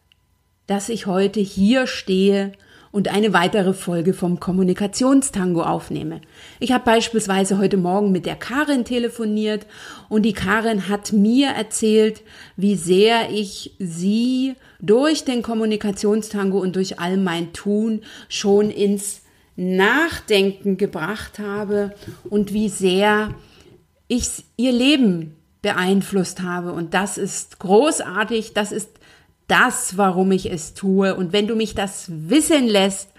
dass 0.67 0.89
ich 0.89 1.05
heute 1.05 1.39
hier 1.39 1.85
stehe 1.85 2.53
und 2.95 3.09
eine 3.09 3.33
weitere 3.33 3.73
Folge 3.73 4.13
vom 4.13 4.39
Kommunikationstango 4.39 5.61
aufnehme. 5.63 6.21
Ich 6.61 6.71
habe 6.71 6.85
beispielsweise 6.85 7.57
heute 7.57 7.75
Morgen 7.75 8.13
mit 8.13 8.25
der 8.25 8.37
Karin 8.37 8.85
telefoniert 8.85 9.65
und 10.07 10.21
die 10.21 10.31
Karin 10.31 10.87
hat 10.87 11.11
mir 11.11 11.49
erzählt, 11.49 12.21
wie 12.55 12.75
sehr 12.75 13.31
ich 13.31 13.75
sie 13.79 14.55
durch 14.79 15.25
den 15.25 15.41
Kommunikationstango 15.41 16.57
und 16.57 16.77
durch 16.77 16.97
all 16.97 17.17
mein 17.17 17.51
Tun 17.51 17.99
schon 18.29 18.69
ins 18.69 19.23
Nachdenken 19.57 20.77
gebracht 20.77 21.37
habe 21.37 21.93
und 22.29 22.53
wie 22.53 22.69
sehr 22.69 23.35
ich 24.07 24.45
ihr 24.55 24.71
Leben 24.71 25.35
beeinflusst 25.61 26.43
habe. 26.43 26.71
Und 26.71 26.93
das 26.93 27.17
ist 27.17 27.59
großartig, 27.59 28.53
das 28.53 28.71
ist 28.71 28.87
das, 29.47 29.97
warum 29.97 30.31
ich 30.31 30.51
es 30.51 30.73
tue. 30.73 31.15
Und 31.15 31.33
wenn 31.33 31.47
du 31.47 31.55
mich 31.55 31.75
das 31.75 32.05
wissen 32.09 32.67
lässt, 32.67 33.09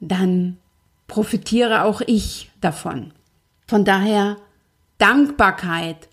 dann 0.00 0.58
profitiere 1.06 1.84
auch 1.84 2.00
ich 2.00 2.50
davon. 2.60 3.12
Von 3.66 3.84
daher, 3.84 4.36
Dankbarkeit 4.98 6.08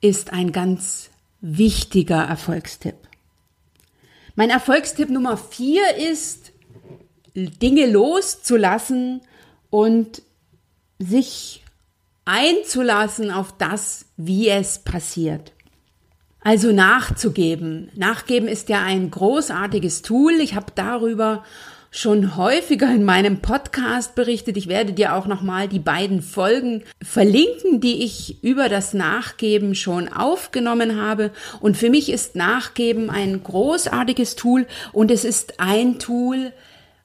ist 0.00 0.32
ein 0.32 0.52
ganz 0.52 1.10
wichtiger 1.40 2.22
Erfolgstipp. 2.22 2.96
Mein 4.34 4.50
Erfolgstipp 4.50 5.08
Nummer 5.08 5.36
vier 5.36 5.96
ist, 5.96 6.52
Dinge 7.34 7.86
loszulassen 7.86 9.22
und 9.70 10.22
sich 10.98 11.64
einzulassen 12.24 13.30
auf 13.30 13.56
das, 13.56 14.06
wie 14.16 14.48
es 14.48 14.78
passiert. 14.78 15.52
Also 16.46 16.70
nachzugeben. 16.70 17.90
Nachgeben 17.96 18.46
ist 18.46 18.68
ja 18.68 18.80
ein 18.80 19.10
großartiges 19.10 20.02
Tool. 20.02 20.34
Ich 20.34 20.54
habe 20.54 20.66
darüber 20.76 21.42
schon 21.90 22.36
häufiger 22.36 22.86
in 22.86 23.02
meinem 23.02 23.40
Podcast 23.40 24.14
berichtet. 24.14 24.56
Ich 24.56 24.68
werde 24.68 24.92
dir 24.92 25.16
auch 25.16 25.26
nochmal 25.26 25.66
die 25.66 25.80
beiden 25.80 26.22
Folgen 26.22 26.84
verlinken, 27.02 27.80
die 27.80 28.04
ich 28.04 28.44
über 28.44 28.68
das 28.68 28.94
Nachgeben 28.94 29.74
schon 29.74 30.06
aufgenommen 30.06 31.00
habe. 31.00 31.32
Und 31.58 31.76
für 31.76 31.90
mich 31.90 32.12
ist 32.12 32.36
Nachgeben 32.36 33.10
ein 33.10 33.42
großartiges 33.42 34.36
Tool 34.36 34.68
und 34.92 35.10
es 35.10 35.24
ist 35.24 35.58
ein 35.58 35.98
Tool, 35.98 36.52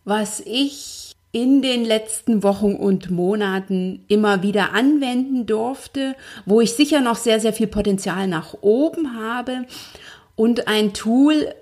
was 0.06 0.40
ich 0.46 1.11
in 1.32 1.62
den 1.62 1.86
letzten 1.86 2.44
Wochen 2.44 2.76
und 2.76 3.10
Monaten 3.10 4.04
immer 4.08 4.44
wieder 4.44 4.74
anwenden 4.74 5.46
durfte, 5.46 6.16
wo 6.46 6.60
ich 6.60 6.74
sicher 6.74 7.00
noch 7.00 7.16
sehr, 7.16 7.40
sehr 7.40 7.54
viel 7.54 7.68
Potenzial 7.68 8.28
nach 8.28 8.56
oben 8.62 9.16
habe 9.18 9.66
und 10.36 10.68
ein 10.68 10.94
Tool, 10.94 11.54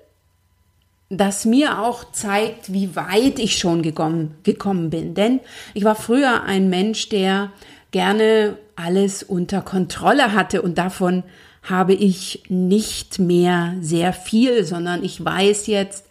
das 1.08 1.44
mir 1.44 1.80
auch 1.80 2.10
zeigt, 2.12 2.72
wie 2.72 2.96
weit 2.96 3.38
ich 3.38 3.58
schon 3.58 3.82
gekommen, 3.82 4.36
gekommen 4.42 4.90
bin. 4.90 5.14
Denn 5.14 5.40
ich 5.74 5.84
war 5.84 5.94
früher 5.94 6.42
ein 6.44 6.68
Mensch, 6.68 7.08
der 7.08 7.52
gerne 7.90 8.56
alles 8.76 9.22
unter 9.22 9.60
Kontrolle 9.60 10.32
hatte 10.32 10.62
und 10.62 10.78
davon 10.78 11.22
habe 11.62 11.92
ich 11.92 12.44
nicht 12.48 13.18
mehr 13.18 13.74
sehr 13.80 14.12
viel, 14.12 14.64
sondern 14.64 15.04
ich 15.04 15.22
weiß 15.24 15.66
jetzt, 15.66 16.06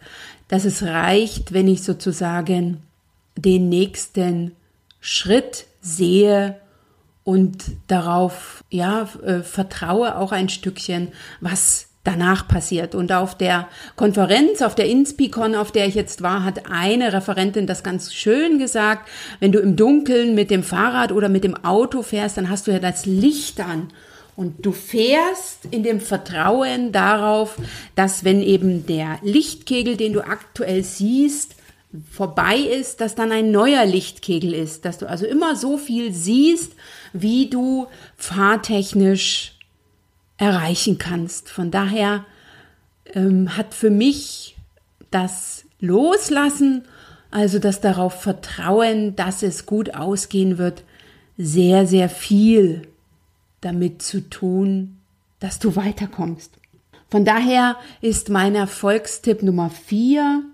dass 0.48 0.64
es 0.64 0.82
reicht, 0.82 1.52
wenn 1.52 1.68
ich 1.68 1.82
sozusagen 1.82 2.82
den 3.36 3.68
nächsten 3.68 4.56
Schritt 5.00 5.66
sehe 5.80 6.60
und 7.24 7.64
darauf 7.86 8.64
ja 8.70 9.08
äh, 9.24 9.40
vertraue 9.40 10.16
auch 10.16 10.32
ein 10.32 10.48
Stückchen, 10.48 11.08
was 11.40 11.90
danach 12.04 12.48
passiert. 12.48 12.94
Und 12.94 13.12
auf 13.12 13.36
der 13.36 13.68
Konferenz, 13.96 14.62
auf 14.62 14.74
der 14.74 14.86
Inspicon, 14.86 15.54
auf 15.54 15.70
der 15.70 15.86
ich 15.86 15.94
jetzt 15.94 16.22
war, 16.22 16.44
hat 16.44 16.70
eine 16.70 17.12
Referentin 17.12 17.66
das 17.66 17.82
ganz 17.82 18.12
schön 18.12 18.58
gesagt. 18.58 19.08
Wenn 19.38 19.52
du 19.52 19.58
im 19.58 19.76
Dunkeln 19.76 20.34
mit 20.34 20.50
dem 20.50 20.62
Fahrrad 20.62 21.12
oder 21.12 21.28
mit 21.28 21.44
dem 21.44 21.62
Auto 21.64 22.02
fährst, 22.02 22.36
dann 22.36 22.48
hast 22.48 22.66
du 22.66 22.70
ja 22.70 22.78
das 22.78 23.04
Licht 23.06 23.60
an. 23.60 23.88
Und 24.34 24.64
du 24.64 24.72
fährst 24.72 25.66
in 25.70 25.82
dem 25.82 26.00
Vertrauen 26.00 26.92
darauf, 26.92 27.56
dass 27.94 28.24
wenn 28.24 28.40
eben 28.40 28.86
der 28.86 29.18
Lichtkegel, 29.22 29.98
den 29.98 30.14
du 30.14 30.20
aktuell 30.22 30.82
siehst, 30.82 31.56
vorbei 32.10 32.56
ist, 32.56 33.00
dass 33.00 33.14
dann 33.14 33.32
ein 33.32 33.50
neuer 33.50 33.84
Lichtkegel 33.84 34.54
ist, 34.54 34.84
dass 34.84 34.98
du 34.98 35.08
also 35.08 35.26
immer 35.26 35.56
so 35.56 35.76
viel 35.76 36.12
siehst, 36.12 36.72
wie 37.12 37.50
du 37.50 37.88
fahrtechnisch 38.16 39.58
erreichen 40.36 40.98
kannst. 40.98 41.50
Von 41.50 41.70
daher 41.70 42.24
ähm, 43.14 43.56
hat 43.56 43.74
für 43.74 43.90
mich 43.90 44.56
das 45.10 45.64
Loslassen, 45.80 46.84
also 47.30 47.58
das 47.58 47.80
darauf 47.80 48.22
Vertrauen, 48.22 49.16
dass 49.16 49.42
es 49.42 49.66
gut 49.66 49.94
ausgehen 49.94 50.58
wird, 50.58 50.84
sehr, 51.36 51.86
sehr 51.86 52.08
viel 52.08 52.82
damit 53.60 54.02
zu 54.02 54.28
tun, 54.28 54.98
dass 55.40 55.58
du 55.58 55.74
weiterkommst. 55.74 56.52
Von 57.08 57.24
daher 57.24 57.76
ist 58.00 58.28
mein 58.28 58.54
Erfolgstipp 58.54 59.42
Nummer 59.42 59.70
vier, 59.70 60.44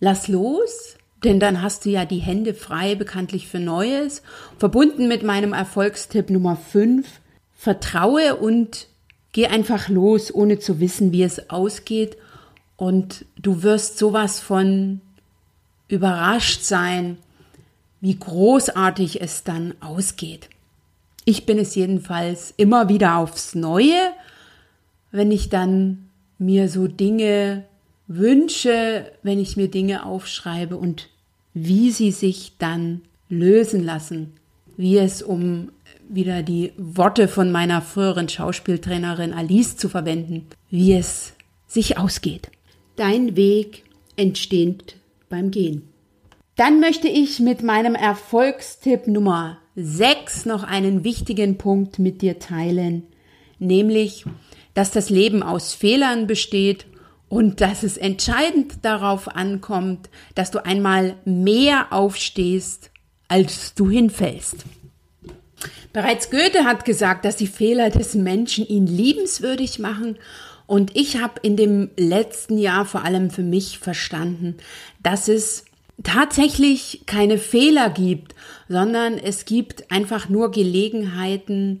lass 0.00 0.28
los, 0.28 0.96
denn 1.22 1.38
dann 1.38 1.62
hast 1.62 1.84
du 1.84 1.90
ja 1.90 2.04
die 2.04 2.18
Hände 2.18 2.54
frei 2.54 2.94
bekanntlich 2.94 3.46
für 3.46 3.60
Neues. 3.60 4.22
Verbunden 4.58 5.06
mit 5.06 5.22
meinem 5.22 5.52
Erfolgstipp 5.52 6.30
Nummer 6.30 6.56
fünf, 6.56 7.20
vertraue 7.54 8.36
und 8.36 8.88
Geh 9.32 9.46
einfach 9.46 9.88
los, 9.88 10.34
ohne 10.34 10.58
zu 10.58 10.80
wissen, 10.80 11.12
wie 11.12 11.22
es 11.22 11.50
ausgeht. 11.50 12.16
Und 12.76 13.24
du 13.36 13.62
wirst 13.62 13.98
sowas 13.98 14.40
von 14.40 15.00
überrascht 15.88 16.62
sein, 16.62 17.18
wie 18.00 18.18
großartig 18.18 19.20
es 19.20 19.44
dann 19.44 19.74
ausgeht. 19.80 20.48
Ich 21.24 21.46
bin 21.46 21.58
es 21.58 21.74
jedenfalls 21.74 22.54
immer 22.56 22.88
wieder 22.88 23.16
aufs 23.16 23.54
Neue, 23.54 24.12
wenn 25.12 25.30
ich 25.30 25.48
dann 25.48 26.08
mir 26.38 26.68
so 26.68 26.86
Dinge 26.86 27.64
wünsche, 28.10 29.12
wenn 29.22 29.38
ich 29.38 29.56
mir 29.56 29.68
Dinge 29.68 30.04
aufschreibe 30.04 30.76
und 30.76 31.08
wie 31.54 31.92
sie 31.92 32.10
sich 32.10 32.54
dann 32.58 33.02
lösen 33.28 33.84
lassen, 33.84 34.32
wie 34.76 34.98
es 34.98 35.22
um 35.22 35.70
wieder 36.08 36.42
die 36.42 36.72
Worte 36.76 37.28
von 37.28 37.52
meiner 37.52 37.80
früheren 37.80 38.28
Schauspieltrainerin 38.28 39.32
Alice 39.32 39.76
zu 39.76 39.88
verwenden, 39.88 40.46
wie 40.70 40.94
es 40.94 41.34
sich 41.68 41.98
ausgeht. 41.98 42.50
Dein 42.96 43.36
Weg 43.36 43.84
entsteht 44.16 44.96
beim 45.28 45.52
Gehen. 45.52 45.82
Dann 46.56 46.80
möchte 46.80 47.06
ich 47.06 47.38
mit 47.38 47.62
meinem 47.62 47.94
Erfolgstipp 47.94 49.06
Nummer 49.06 49.58
6 49.76 50.46
noch 50.46 50.64
einen 50.64 51.04
wichtigen 51.04 51.58
Punkt 51.58 52.00
mit 52.00 52.22
dir 52.22 52.40
teilen, 52.40 53.04
nämlich, 53.60 54.24
dass 54.74 54.90
das 54.90 55.10
Leben 55.10 55.44
aus 55.44 55.74
Fehlern 55.74 56.26
besteht 56.26 56.86
und 57.30 57.60
dass 57.60 57.84
es 57.84 57.96
entscheidend 57.96 58.84
darauf 58.84 59.28
ankommt, 59.28 60.10
dass 60.34 60.50
du 60.50 60.62
einmal 60.66 61.14
mehr 61.24 61.92
aufstehst, 61.92 62.90
als 63.28 63.72
du 63.74 63.88
hinfällst. 63.88 64.56
Bereits 65.92 66.30
Goethe 66.30 66.64
hat 66.64 66.84
gesagt, 66.84 67.24
dass 67.24 67.36
die 67.36 67.46
Fehler 67.46 67.88
des 67.88 68.14
Menschen 68.14 68.66
ihn 68.66 68.86
liebenswürdig 68.86 69.78
machen. 69.78 70.18
Und 70.66 70.96
ich 70.96 71.22
habe 71.22 71.34
in 71.42 71.56
dem 71.56 71.90
letzten 71.96 72.58
Jahr 72.58 72.84
vor 72.84 73.04
allem 73.04 73.30
für 73.30 73.42
mich 73.44 73.78
verstanden, 73.78 74.56
dass 75.00 75.28
es 75.28 75.64
tatsächlich 76.02 77.04
keine 77.06 77.38
Fehler 77.38 77.90
gibt, 77.90 78.34
sondern 78.68 79.18
es 79.18 79.44
gibt 79.44 79.92
einfach 79.92 80.28
nur 80.28 80.50
Gelegenheiten, 80.50 81.80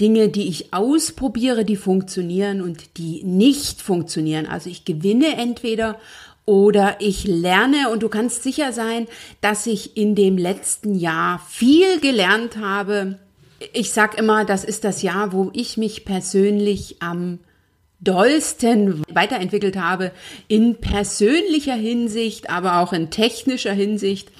Dinge, 0.00 0.28
die 0.28 0.48
ich 0.48 0.72
ausprobiere, 0.72 1.64
die 1.64 1.76
funktionieren 1.76 2.60
und 2.60 2.98
die 2.98 3.22
nicht 3.24 3.82
funktionieren. 3.82 4.46
Also 4.46 4.70
ich 4.70 4.84
gewinne 4.84 5.36
entweder 5.36 5.98
oder 6.44 6.96
ich 7.00 7.24
lerne 7.24 7.90
und 7.90 8.02
du 8.02 8.08
kannst 8.08 8.42
sicher 8.42 8.72
sein, 8.72 9.06
dass 9.40 9.66
ich 9.66 9.96
in 9.96 10.14
dem 10.14 10.38
letzten 10.38 10.94
Jahr 10.94 11.42
viel 11.48 12.00
gelernt 12.00 12.56
habe, 12.56 13.18
ich 13.72 13.92
sag 13.92 14.16
immer, 14.16 14.44
das 14.44 14.64
ist 14.64 14.84
das 14.84 15.02
Jahr, 15.02 15.32
wo 15.32 15.50
ich 15.52 15.76
mich 15.76 16.04
persönlich 16.04 16.96
am 17.00 17.40
dollsten 18.00 19.02
weiterentwickelt 19.12 19.76
habe, 19.76 20.12
in 20.46 20.76
persönlicher 20.76 21.74
Hinsicht, 21.74 22.50
aber 22.50 22.78
auch 22.78 22.92
in 22.92 23.10
technischer 23.10 23.72
Hinsicht. 23.72 24.30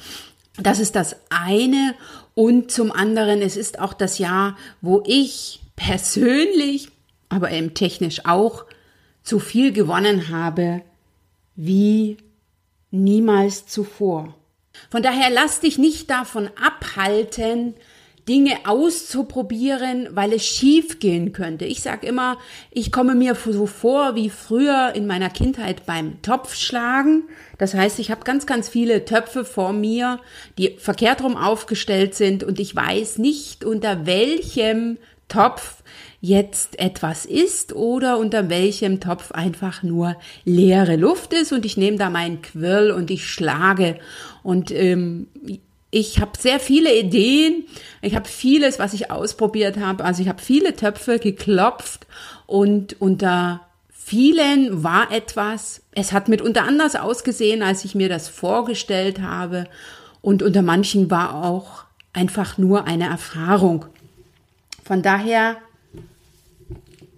Das 0.57 0.79
ist 0.79 0.95
das 0.95 1.17
eine. 1.31 1.95
Und 2.39 2.71
zum 2.71 2.93
anderen, 2.93 3.43
es 3.43 3.57
ist 3.57 3.81
auch 3.81 3.93
das 3.93 4.19
Jahr, 4.19 4.57
wo 4.81 5.03
ich 5.05 5.59
persönlich, 5.75 6.89
aber 7.29 7.51
eben 7.51 7.75
technisch 7.75 8.27
auch, 8.27 8.65
zu 9.25 9.41
viel 9.41 9.73
gewonnen 9.73 10.29
habe 10.29 10.83
wie 11.57 12.17
niemals 12.93 13.67
zuvor. 13.67 14.37
Von 14.89 15.03
daher 15.03 15.31
lass 15.31 15.59
dich 15.59 15.79
nicht 15.79 16.11
davon 16.11 16.49
abhalten, 16.55 17.75
Dinge 18.29 18.59
auszuprobieren, 18.67 20.09
weil 20.13 20.35
es 20.35 20.45
schief 20.45 20.99
gehen 20.99 21.33
könnte. 21.33 21.65
Ich 21.65 21.81
sage 21.81 22.07
immer, 22.07 22.37
ich 22.71 22.93
komme 22.93 23.15
mir 23.15 23.35
so 23.35 23.67
vor 23.67 24.15
wie 24.15 24.29
früher 24.29 24.93
in 24.95 25.07
meiner 25.07 25.31
Kindheit 25.31 25.87
beim 25.87 26.21
Topfschlagen. 26.21 27.25
Das 27.57 27.75
heißt, 27.75 27.99
ich 27.99 28.11
habe 28.11 28.25
ganz, 28.25 28.47
ganz 28.47 28.69
viele 28.69 29.07
Töpfe 29.07 29.45
vor 29.45 29.73
mir, 29.73 30.21
die 30.59 30.77
verkehrt 30.79 31.23
rum 31.23 31.37
aufgestellt 31.37 32.15
sind 32.15 32.45
und 32.45 32.61
ich 32.61 32.77
weiß 32.77 33.19
nicht, 33.19 33.65
unter 33.65 34.07
welchem 34.07 34.99
Topf 35.29 35.83
jetzt 36.21 36.79
etwas 36.79 37.25
ist 37.25 37.73
oder 37.75 38.19
unter 38.19 38.51
welchem 38.51 39.01
Topf 39.01 39.33
einfach 39.33 39.83
nur 39.83 40.17
leere 40.45 40.97
Luft 40.97 41.33
ist 41.33 41.53
und 41.53 41.65
ich 41.65 41.77
nehme 41.77 41.97
da 41.97 42.11
meinen 42.11 42.43
Quirl 42.43 42.91
und 42.91 43.11
ich 43.11 43.27
schlage 43.27 43.99
und 44.43 44.71
ähm, 44.71 45.29
ich 45.91 46.21
habe 46.21 46.33
sehr 46.39 46.61
viele 46.61 46.95
Ideen, 46.95 47.65
ich 48.03 48.15
habe 48.15 48.29
vieles, 48.29 48.79
was 48.79 48.93
ich 48.93 49.11
ausprobiert 49.11 49.79
habe. 49.79 50.05
Also 50.05 50.23
ich 50.23 50.29
habe 50.29 50.43
viele 50.43 50.77
Töpfe 50.77 51.19
geklopft 51.19 52.07
und 52.47 53.01
unter 53.01 53.63
vielen 53.91 54.83
war 54.83 55.11
etwas, 55.11 55.83
es 55.93 56.13
hat 56.13 56.29
mitunter 56.29 56.65
anders 56.65 56.97
ausgesehen, 56.97 57.63
als 57.63 57.85
ich 57.85 57.95
mir 57.95 58.09
das 58.09 58.29
vorgestellt 58.29 59.21
habe. 59.21 59.67
Und 60.21 60.43
unter 60.43 60.63
manchen 60.63 61.11
war 61.11 61.45
auch 61.45 61.85
einfach 62.13 62.59
nur 62.59 62.85
eine 62.87 63.09
Erfahrung. 63.09 63.87
Von 64.85 65.03
daher, 65.03 65.57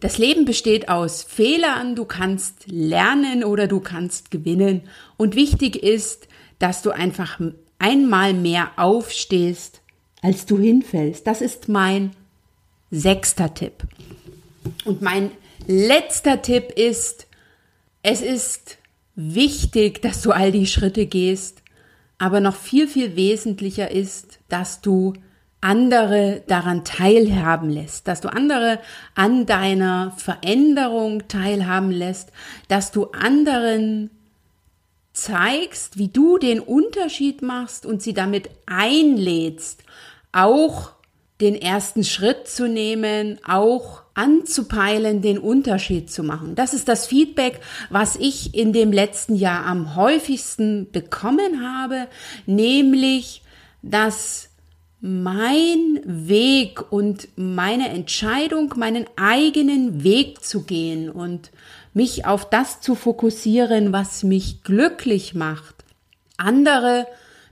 das 0.00 0.18
Leben 0.18 0.44
besteht 0.44 0.88
aus 0.88 1.22
Fehlern, 1.22 1.94
du 1.94 2.04
kannst 2.04 2.66
lernen 2.66 3.44
oder 3.44 3.66
du 3.66 3.80
kannst 3.80 4.30
gewinnen. 4.30 4.82
Und 5.16 5.36
wichtig 5.36 5.82
ist, 5.82 6.26
dass 6.58 6.82
du 6.82 6.90
einfach 6.90 7.40
einmal 7.80 8.34
mehr 8.34 8.70
aufstehst, 8.76 9.80
als 10.22 10.46
du 10.46 10.58
hinfällst. 10.58 11.26
Das 11.26 11.40
ist 11.40 11.68
mein 11.68 12.12
sechster 12.90 13.52
Tipp. 13.52 13.82
Und 14.84 15.02
mein 15.02 15.32
letzter 15.66 16.42
Tipp 16.42 16.72
ist, 16.72 17.26
es 18.02 18.22
ist 18.22 18.78
wichtig, 19.14 20.02
dass 20.02 20.22
du 20.22 20.30
all 20.30 20.52
die 20.52 20.66
Schritte 20.66 21.06
gehst, 21.06 21.62
aber 22.18 22.40
noch 22.40 22.56
viel, 22.56 22.86
viel 22.86 23.16
wesentlicher 23.16 23.90
ist, 23.90 24.38
dass 24.48 24.80
du 24.80 25.14
andere 25.62 26.42
daran 26.46 26.84
teilhaben 26.84 27.68
lässt, 27.68 28.08
dass 28.08 28.20
du 28.20 28.28
andere 28.28 28.78
an 29.14 29.46
deiner 29.46 30.12
Veränderung 30.16 31.28
teilhaben 31.28 31.90
lässt, 31.90 32.32
dass 32.68 32.92
du 32.92 33.06
anderen 33.06 34.10
zeigst, 35.20 35.98
wie 35.98 36.08
du 36.08 36.38
den 36.38 36.60
Unterschied 36.60 37.42
machst 37.42 37.86
und 37.86 38.02
sie 38.02 38.14
damit 38.14 38.50
einlädst, 38.66 39.82
auch 40.32 40.92
den 41.40 41.54
ersten 41.54 42.04
Schritt 42.04 42.48
zu 42.48 42.68
nehmen, 42.68 43.38
auch 43.44 44.02
anzupeilen, 44.14 45.22
den 45.22 45.38
Unterschied 45.38 46.10
zu 46.10 46.22
machen. 46.22 46.54
Das 46.54 46.74
ist 46.74 46.88
das 46.88 47.06
Feedback, 47.06 47.60
was 47.88 48.16
ich 48.16 48.54
in 48.54 48.72
dem 48.72 48.92
letzten 48.92 49.34
Jahr 49.34 49.64
am 49.64 49.96
häufigsten 49.96 50.90
bekommen 50.90 51.62
habe, 51.62 52.08
nämlich, 52.46 53.42
dass 53.82 54.50
mein 55.00 56.00
Weg 56.04 56.92
und 56.92 57.28
meine 57.36 57.88
Entscheidung, 57.88 58.74
meinen 58.76 59.06
eigenen 59.16 60.04
Weg 60.04 60.44
zu 60.44 60.64
gehen 60.64 61.08
und 61.08 61.50
mich 61.92 62.26
auf 62.26 62.48
das 62.48 62.80
zu 62.80 62.94
fokussieren, 62.94 63.92
was 63.92 64.22
mich 64.22 64.62
glücklich 64.62 65.34
macht, 65.34 65.84
andere 66.36 67.06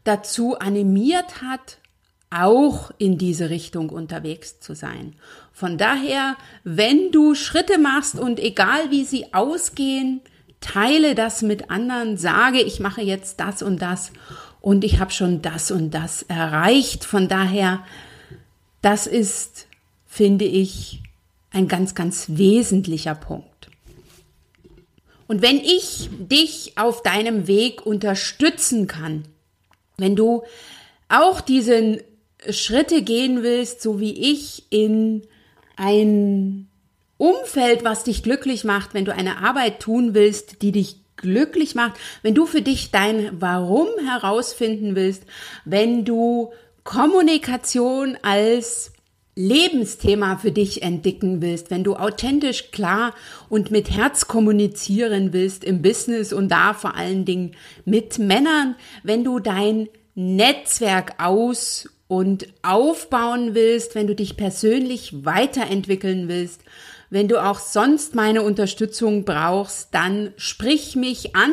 dazu 0.05 0.59
animiert 0.59 1.43
hat, 1.43 1.79
auch 2.31 2.91
in 2.99 3.19
diese 3.19 3.51
Richtung 3.51 3.91
unterwegs 3.91 4.61
zu 4.61 4.75
sein. 4.75 5.15
Von 5.53 5.79
daher, 5.79 6.37
wenn 6.63 7.11
du 7.11 7.35
Schritte 7.35 7.79
machst 7.79 8.19
und 8.19 8.39
egal 8.39 8.91
wie 8.91 9.05
sie 9.05 9.33
ausgehen, 9.33 10.21
teile 10.61 11.15
das 11.15 11.43
mit 11.43 11.71
anderen, 11.71 12.17
sage, 12.17 12.61
ich 12.61 12.81
mache 12.81 13.03
jetzt 13.03 13.41
das 13.41 13.63
und 13.63 13.81
das 13.81 14.13
und 14.61 14.85
ich 14.85 15.01
habe 15.01 15.11
schon 15.11 15.43
das 15.43 15.71
und 15.71 15.93
das 15.93 16.23
erreicht. 16.23 17.05
Von 17.05 17.29
daher, 17.29 17.85
das 18.83 19.07
ist, 19.07 19.67
finde 20.07 20.45
ich, 20.45 21.03
ein 21.51 21.69
ganz, 21.69 21.95
ganz 21.95 22.27
wesentlicher 22.29 23.15
Punkt. 23.15 23.58
Und 25.29 25.43
wenn 25.43 25.59
ich 25.59 26.09
dich 26.19 26.73
auf 26.77 27.03
deinem 27.03 27.47
Weg 27.47 27.87
unterstützen 27.87 28.89
kann, 28.89 29.25
wenn 29.99 30.17
du 30.17 30.43
auch 31.09 31.41
diesen 31.41 32.01
Schritte 32.51 33.03
gehen 33.03 33.43
willst, 33.43 33.83
so 33.83 34.01
wie 34.01 34.33
ich, 34.33 34.65
in 34.71 35.23
ein 35.77 36.69
Umfeld, 37.19 37.85
was 37.85 38.05
dich 38.05 38.23
glücklich 38.23 38.65
macht, 38.65 38.95
wenn 38.95 39.05
du 39.05 39.15
eine 39.15 39.39
Arbeit 39.39 39.81
tun 39.81 40.15
willst, 40.15 40.63
die 40.63 40.73
dich 40.73 40.97
glücklich 41.17 41.75
macht, 41.75 41.99
wenn 42.23 42.35
du 42.35 42.47
für 42.47 42.63
dich 42.63 42.91
dein 42.91 43.41
Warum 43.41 43.89
herausfinden 44.07 44.95
willst, 44.95 45.25
wenn 45.65 46.05
du 46.05 46.53
Kommunikation 46.85 48.17
als 48.23 48.93
Lebensthema 49.39 50.37
für 50.37 50.51
dich 50.51 50.83
entdecken 50.83 51.41
willst, 51.41 51.71
wenn 51.71 51.85
du 51.85 51.95
authentisch, 51.95 52.73
klar 52.73 53.15
und 53.49 53.71
mit 53.71 53.89
Herz 53.89 54.27
kommunizieren 54.27 55.33
willst 55.33 55.63
im 55.63 55.81
Business 55.81 56.33
und 56.33 56.49
da 56.49 56.75
vor 56.75 56.97
allen 56.97 57.25
Dingen 57.25 57.53
mit 57.85 58.19
Männern, 58.19 58.75
wenn 59.05 59.23
du 59.23 59.39
dein 59.39 59.89
Netzwerk 60.17 61.23
aus 61.23 61.89
und 62.09 62.49
aufbauen 62.63 63.55
willst, 63.55 63.95
wenn 63.95 64.09
du 64.09 64.17
dich 64.17 64.37
persönlich 64.37 65.25
weiterentwickeln 65.25 66.27
willst, 66.27 66.63
wenn 67.09 67.29
du 67.29 67.41
auch 67.41 67.61
sonst 67.61 68.17
meine 68.17 68.43
Unterstützung 68.43 69.25
brauchst, 69.25 69.95
dann 69.95 70.33
sprich 70.37 70.97
mich 70.97 71.37
an, 71.37 71.53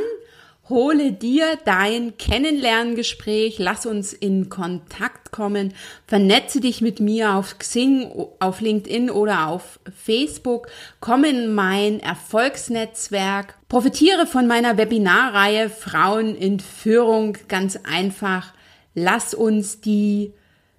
hole 0.69 1.11
dir 1.11 1.57
dein 1.63 2.17
Kennenlerngespräch, 2.17 3.59
lass 3.59 3.85
uns 3.85 4.13
in 4.13 4.49
Kontakt 4.49 5.31
kommen, 5.31 5.73
vernetze 6.07 6.59
dich 6.59 6.81
mit 6.81 6.99
mir 6.99 7.35
auf 7.35 7.59
Xing, 7.59 8.11
auf 8.39 8.61
LinkedIn 8.61 9.09
oder 9.11 9.47
auf 9.47 9.79
Facebook, 9.95 10.67
komm 10.99 11.23
in 11.23 11.53
mein 11.53 11.99
Erfolgsnetzwerk, 11.99 13.55
profitiere 13.69 14.25
von 14.25 14.47
meiner 14.47 14.77
Webinarreihe 14.77 15.69
Frauen 15.69 16.35
in 16.35 16.59
Führung. 16.59 17.37
Ganz 17.47 17.77
einfach. 17.83 18.53
Lass 18.95 19.33
uns 19.33 19.81
die 19.81 20.33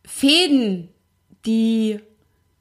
Fäden, 0.05 0.88
die 1.44 2.01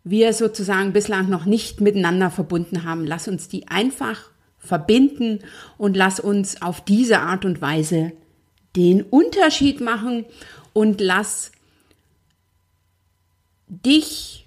wir 0.04 0.34
sozusagen 0.34 0.94
bislang 0.94 1.30
noch 1.30 1.46
nicht 1.46 1.82
miteinander 1.82 2.30
verbunden 2.30 2.84
haben, 2.84 3.06
lass 3.06 3.28
uns 3.28 3.48
die 3.48 3.68
einfach 3.68 4.30
verbinden 4.66 5.40
und 5.78 5.96
lass 5.96 6.20
uns 6.20 6.62
auf 6.62 6.82
diese 6.82 7.20
Art 7.20 7.46
und 7.46 7.62
Weise 7.62 8.12
den 8.76 9.04
Unterschied 9.04 9.80
machen 9.80 10.26
und 10.74 11.00
lass 11.00 11.52
dich, 13.68 14.46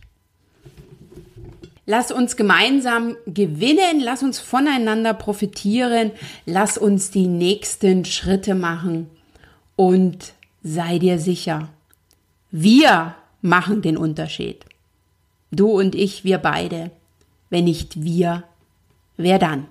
lass 1.86 2.12
uns 2.12 2.36
gemeinsam 2.36 3.16
gewinnen, 3.26 4.00
lass 4.00 4.22
uns 4.22 4.38
voneinander 4.38 5.14
profitieren, 5.14 6.12
lass 6.44 6.76
uns 6.76 7.10
die 7.10 7.26
nächsten 7.26 8.04
Schritte 8.04 8.54
machen 8.54 9.08
und 9.76 10.34
sei 10.62 10.98
dir 10.98 11.18
sicher, 11.18 11.70
wir 12.50 13.14
machen 13.40 13.82
den 13.82 13.96
Unterschied. 13.96 14.64
Du 15.50 15.70
und 15.70 15.94
ich, 15.94 16.24
wir 16.24 16.38
beide. 16.38 16.90
Wenn 17.50 17.64
nicht 17.64 18.02
wir, 18.02 18.44
wer 19.16 19.38
dann? 19.38 19.66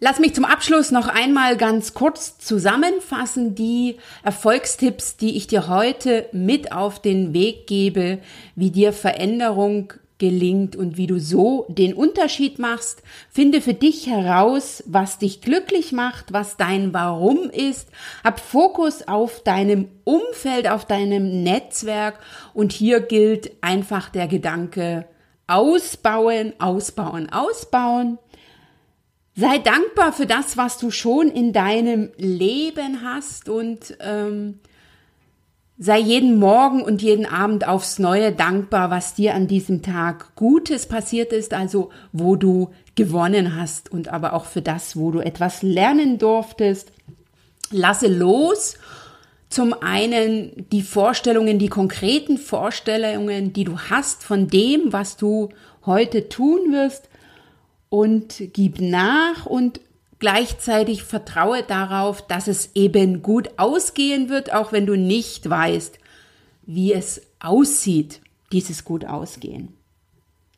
Lass 0.00 0.18
mich 0.18 0.34
zum 0.34 0.44
Abschluss 0.44 0.90
noch 0.90 1.06
einmal 1.06 1.56
ganz 1.56 1.94
kurz 1.94 2.38
zusammenfassen 2.38 3.54
die 3.54 3.96
Erfolgstipps, 4.24 5.16
die 5.16 5.36
ich 5.36 5.46
dir 5.46 5.68
heute 5.68 6.28
mit 6.32 6.72
auf 6.72 7.00
den 7.00 7.32
Weg 7.32 7.66
gebe, 7.66 8.18
wie 8.56 8.70
dir 8.70 8.92
Veränderung 8.92 9.92
gelingt 10.18 10.74
und 10.74 10.96
wie 10.96 11.06
du 11.06 11.18
so 11.20 11.66
den 11.68 11.94
Unterschied 11.94 12.58
machst. 12.58 13.02
Finde 13.30 13.60
für 13.60 13.74
dich 13.74 14.06
heraus, 14.06 14.82
was 14.86 15.18
dich 15.18 15.40
glücklich 15.40 15.92
macht, 15.92 16.32
was 16.32 16.56
dein 16.56 16.92
Warum 16.92 17.50
ist. 17.50 17.88
Hab 18.24 18.40
Fokus 18.40 19.06
auf 19.06 19.42
deinem 19.42 19.88
Umfeld, 20.04 20.68
auf 20.68 20.86
deinem 20.86 21.42
Netzwerk 21.42 22.18
und 22.52 22.72
hier 22.72 23.00
gilt 23.00 23.52
einfach 23.60 24.08
der 24.08 24.26
Gedanke 24.26 25.06
ausbauen, 25.46 26.54
ausbauen, 26.58 27.30
ausbauen. 27.30 28.18
Sei 29.36 29.58
dankbar 29.58 30.12
für 30.12 30.26
das, 30.26 30.56
was 30.56 30.78
du 30.78 30.90
schon 30.90 31.28
in 31.28 31.52
deinem 31.52 32.10
Leben 32.16 33.02
hast 33.02 33.48
und 33.48 33.96
ähm, 34.00 34.60
Sei 35.76 35.98
jeden 35.98 36.38
Morgen 36.38 36.82
und 36.82 37.02
jeden 37.02 37.26
Abend 37.26 37.66
aufs 37.66 37.98
Neue 37.98 38.30
dankbar, 38.30 38.90
was 38.90 39.14
dir 39.14 39.34
an 39.34 39.48
diesem 39.48 39.82
Tag 39.82 40.36
Gutes 40.36 40.86
passiert 40.86 41.32
ist, 41.32 41.52
also 41.52 41.90
wo 42.12 42.36
du 42.36 42.70
gewonnen 42.94 43.56
hast 43.56 43.90
und 43.90 44.06
aber 44.06 44.34
auch 44.34 44.44
für 44.44 44.62
das, 44.62 44.96
wo 44.96 45.10
du 45.10 45.18
etwas 45.18 45.62
lernen 45.62 46.18
durftest. 46.18 46.92
Lasse 47.72 48.06
los. 48.06 48.76
Zum 49.48 49.72
einen 49.72 50.64
die 50.70 50.82
Vorstellungen, 50.82 51.58
die 51.58 51.68
konkreten 51.68 52.38
Vorstellungen, 52.38 53.52
die 53.52 53.64
du 53.64 53.76
hast 53.76 54.22
von 54.22 54.46
dem, 54.46 54.92
was 54.92 55.16
du 55.16 55.48
heute 55.84 56.28
tun 56.28 56.72
wirst 56.72 57.08
und 57.94 58.42
gib 58.52 58.80
nach 58.80 59.46
und 59.46 59.80
Gleichzeitig 60.24 61.02
vertraue 61.02 61.62
darauf, 61.62 62.26
dass 62.26 62.48
es 62.48 62.70
eben 62.74 63.20
gut 63.20 63.50
ausgehen 63.58 64.30
wird, 64.30 64.54
auch 64.54 64.72
wenn 64.72 64.86
du 64.86 64.96
nicht 64.96 65.50
weißt, 65.50 65.98
wie 66.62 66.94
es 66.94 67.20
aussieht, 67.40 68.22
dieses 68.50 68.84
gut 68.84 69.04
ausgehen. 69.04 69.74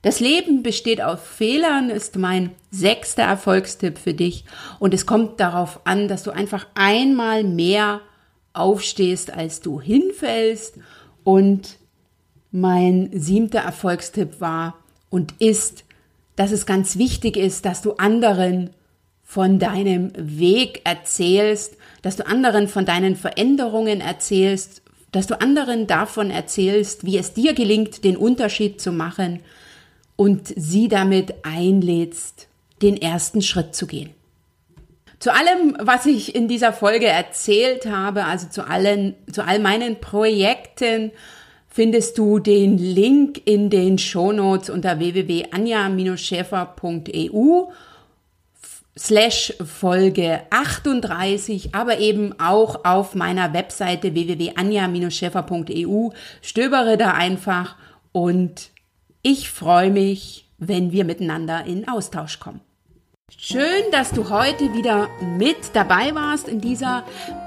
Das 0.02 0.20
Leben 0.20 0.62
besteht 0.62 1.02
auf 1.02 1.20
Fehlern, 1.20 1.90
ist 1.90 2.14
mein 2.16 2.52
sechster 2.70 3.24
Erfolgstipp 3.24 3.98
für 3.98 4.14
dich. 4.14 4.44
Und 4.78 4.94
es 4.94 5.04
kommt 5.04 5.40
darauf 5.40 5.80
an, 5.84 6.06
dass 6.06 6.22
du 6.22 6.30
einfach 6.30 6.68
einmal 6.76 7.42
mehr 7.42 8.02
aufstehst, 8.52 9.32
als 9.32 9.62
du 9.62 9.80
hinfällst. 9.80 10.78
Und 11.24 11.78
mein 12.52 13.10
siebter 13.12 13.62
Erfolgstipp 13.62 14.40
war 14.40 14.78
und 15.10 15.34
ist, 15.40 15.85
dass 16.36 16.52
es 16.52 16.66
ganz 16.66 16.98
wichtig 16.98 17.36
ist, 17.36 17.64
dass 17.64 17.82
du 17.82 17.94
anderen 17.94 18.70
von 19.24 19.58
deinem 19.58 20.12
Weg 20.16 20.82
erzählst, 20.84 21.76
dass 22.02 22.16
du 22.16 22.26
anderen 22.26 22.68
von 22.68 22.84
deinen 22.84 23.16
Veränderungen 23.16 24.00
erzählst, 24.00 24.82
dass 25.12 25.26
du 25.26 25.40
anderen 25.40 25.86
davon 25.86 26.30
erzählst, 26.30 27.04
wie 27.04 27.18
es 27.18 27.32
dir 27.32 27.54
gelingt, 27.54 28.04
den 28.04 28.16
Unterschied 28.16 28.80
zu 28.80 28.92
machen 28.92 29.40
und 30.14 30.52
sie 30.56 30.88
damit 30.88 31.34
einlädst, 31.42 32.48
den 32.82 33.00
ersten 33.00 33.42
Schritt 33.42 33.74
zu 33.74 33.86
gehen. 33.86 34.10
Zu 35.18 35.32
allem, 35.32 35.76
was 35.80 36.04
ich 36.04 36.34
in 36.34 36.46
dieser 36.46 36.72
Folge 36.72 37.06
erzählt 37.06 37.86
habe, 37.86 38.24
also 38.24 38.48
zu 38.48 38.68
allen, 38.68 39.14
zu 39.32 39.42
all 39.42 39.58
meinen 39.58 40.00
Projekten, 40.00 41.10
findest 41.76 42.16
du 42.16 42.38
den 42.38 42.78
Link 42.78 43.42
in 43.44 43.68
den 43.68 43.98
Shownotes 43.98 44.70
unter 44.70 44.98
www.anja-schäfer.eu 44.98 47.64
slash 48.98 49.52
Folge 49.62 50.40
38, 50.48 51.74
aber 51.74 51.98
eben 51.98 52.40
auch 52.40 52.86
auf 52.86 53.14
meiner 53.14 53.52
Webseite 53.52 54.14
www.anja-schäfer.eu. 54.14 56.08
Stöbere 56.40 56.96
da 56.96 57.10
einfach 57.10 57.76
und 58.10 58.70
ich 59.20 59.50
freue 59.50 59.90
mich, 59.90 60.48
wenn 60.56 60.92
wir 60.92 61.04
miteinander 61.04 61.66
in 61.66 61.86
Austausch 61.86 62.40
kommen. 62.40 62.62
Schön, 63.38 63.90
dass 63.90 64.12
du 64.12 64.30
heute 64.30 64.72
wieder 64.72 65.08
mit 65.36 65.56
dabei 65.74 66.14
warst 66.14 66.48
in 66.48 66.60
dieser 66.60 67.02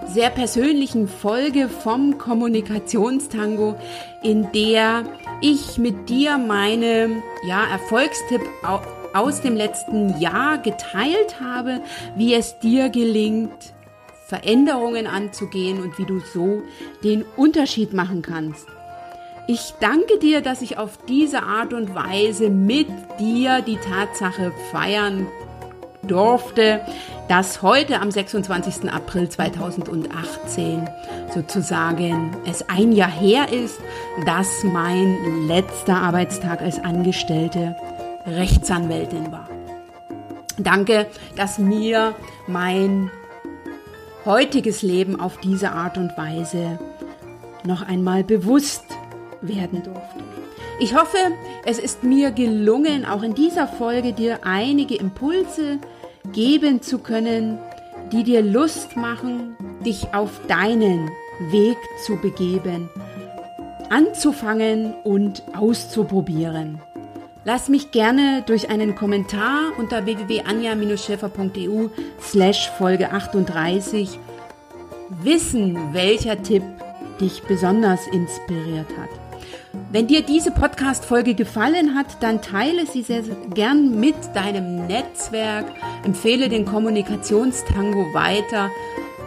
sehr 0.08 0.30
persönlichen 0.30 1.08
Folge 1.08 1.70
vom 1.70 2.18
Kommunikationstango, 2.18 3.76
in 4.22 4.52
der 4.52 5.06
ich 5.39 5.78
mit 5.78 6.10
dir 6.10 6.38
meine 6.38 7.24
ja, 7.48 7.63
Erfolgstipp 7.72 8.42
aus 9.13 9.42
dem 9.42 9.56
letzten 9.56 10.20
Jahr 10.20 10.58
geteilt 10.58 11.39
habe, 11.39 11.80
wie 12.18 12.34
es 12.34 12.60
dir 12.60 12.89
gelingt, 12.89 13.74
Veränderungen 14.28 15.08
anzugehen 15.08 15.82
und 15.82 15.98
wie 15.98 16.06
du 16.06 16.20
so 16.20 16.62
den 17.06 17.24
Unterschied 17.38 17.94
machen 17.94 18.22
kannst. 18.22 18.68
Ich 19.48 19.74
danke 19.80 20.20
dir, 20.20 20.42
dass 20.42 20.62
ich 20.62 20.78
auf 20.78 21.00
diese 21.08 21.44
Art 21.44 21.74
und 21.74 21.96
Weise 21.96 22.50
mit 22.50 22.88
dir 23.18 23.62
die 23.62 23.78
Tatsache 23.78 24.52
feiern 24.72 25.26
durfte, 26.10 26.82
dass 27.28 27.62
heute 27.62 28.02
am 28.02 28.12
26. 28.12 28.91
April 28.91 29.30
2018 29.30 30.89
sozusagen 31.34 32.36
es 32.45 32.67
ein 32.67 32.91
Jahr 32.91 33.12
her 33.12 33.52
ist, 33.52 33.80
dass 34.26 34.63
mein 34.63 35.48
letzter 35.48 35.95
Arbeitstag 35.95 36.62
als 36.62 36.84
Angestellte 36.84 37.76
Rechtsanwältin 38.26 39.32
war. 39.32 39.48
Danke, 40.58 41.08
dass 41.36 41.58
mir 41.58 42.15
mein 42.48 43.12
heutiges 44.26 44.82
Leben 44.82 45.19
auf 45.19 45.38
diese 45.38 45.72
Art 45.72 45.98
und 45.98 46.17
Weise 46.17 46.80
noch 47.63 47.82
einmal 47.82 48.24
bewusst 48.24 48.84
werden 49.41 49.84
durfte. 49.84 50.24
Ich 50.82 50.95
hoffe, 50.95 51.17
es 51.65 51.78
ist 51.78 52.04
mir 52.04 52.32
gelungen, 52.32 53.06
auch 53.06 53.22
in 53.22 53.36
dieser 53.36 53.67
Folge 53.67 54.13
dir 54.13 54.39
einige 54.43 54.95
Impulse 54.95 55.80
geben 56.34 56.82
zu 56.82 57.00
können, 57.00 57.60
die 58.12 58.24
dir 58.24 58.42
Lust 58.42 58.96
machen, 58.96 59.56
dich 59.86 60.13
auf 60.13 60.42
deinen 60.48 61.10
Weg 61.52 61.78
zu 62.06 62.18
begeben, 62.18 62.89
anzufangen 63.89 64.94
und 65.04 65.44
auszuprobieren. 65.56 66.80
Lass 67.46 67.70
mich 67.70 67.92
gerne 67.92 68.44
durch 68.46 68.70
einen 68.70 68.96
Kommentar 68.96 69.72
unter 69.78 70.06
www.anja-schäfer.eu 70.06 71.88
slash 72.22 72.70
Folge 72.78 73.12
38 73.12 74.20
wissen, 75.24 75.94
welcher 75.94 76.44
Tipp 76.44 76.63
dich 77.20 77.44
besonders 77.44 78.06
inspiriert 78.08 78.88
hat. 78.98 79.29
Wenn 79.92 80.08
dir 80.08 80.24
diese 80.24 80.52
Podcast-Folge 80.52 81.36
gefallen 81.36 81.96
hat, 81.96 82.22
dann 82.22 82.42
teile 82.42 82.86
sie 82.86 83.04
sehr, 83.04 83.22
gern 83.54 84.00
mit 84.00 84.16
deinem 84.34 84.88
Netzwerk, 84.88 85.66
empfehle 86.04 86.50
den 86.50 86.66
Kommunikationstango 86.66 88.14
weiter, 88.14 88.70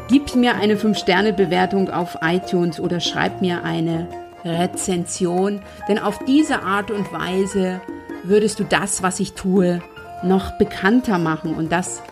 gib 0.08 0.34
mir 0.34 0.56
eine 0.56 0.76
5-Sterne-Bewertung 0.76 1.90
auf 1.90 2.18
iTunes 2.22 2.80
oder 2.80 3.00
schreib 3.00 3.40
mir 3.40 3.64
eine 3.64 4.08
Rezension, 4.44 5.60
denn 5.88 5.98
auf 5.98 6.18
diese 6.24 6.62
Art 6.62 6.90
und 6.90 7.12
Weise 7.12 7.80
würdest 8.24 8.58
du 8.58 8.64
das, 8.64 9.02
was 9.02 9.20
ich 9.20 9.34
tue, 9.34 9.80
noch 10.22 10.52
bekannter 10.58 11.18
machen. 11.18 11.54
Und 11.54 11.72
das 11.72 12.02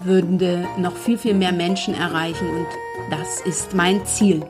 würde 0.00 0.66
noch 0.78 0.96
viel, 0.96 1.18
viel 1.18 1.34
mehr 1.34 1.52
Menschen 1.52 1.94
erreichen. 1.94 2.48
Und 2.48 2.66
das 3.10 3.40
ist 3.40 3.74
mein 3.74 4.04
Ziel. 4.06 4.44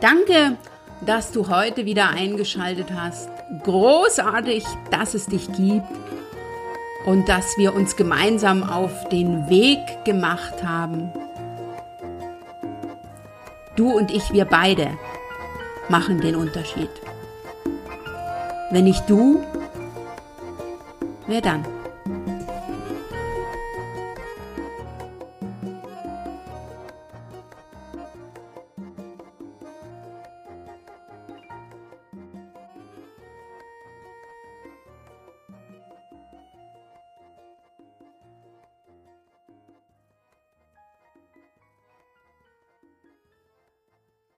Danke 0.00 0.56
dass 1.06 1.30
du 1.30 1.48
heute 1.48 1.86
wieder 1.86 2.10
eingeschaltet 2.10 2.88
hast. 2.94 3.30
Großartig, 3.62 4.64
dass 4.90 5.14
es 5.14 5.26
dich 5.26 5.46
gibt 5.52 5.86
und 7.06 7.28
dass 7.28 7.56
wir 7.56 7.74
uns 7.74 7.96
gemeinsam 7.96 8.64
auf 8.64 9.08
den 9.08 9.48
Weg 9.48 9.78
gemacht 10.04 10.64
haben. 10.64 11.12
Du 13.76 13.90
und 13.92 14.10
ich, 14.10 14.32
wir 14.32 14.44
beide 14.44 14.98
machen 15.88 16.20
den 16.20 16.34
Unterschied. 16.34 16.90
Wenn 18.70 18.84
nicht 18.84 19.08
du, 19.08 19.44
wer 21.28 21.40
dann? 21.40 21.75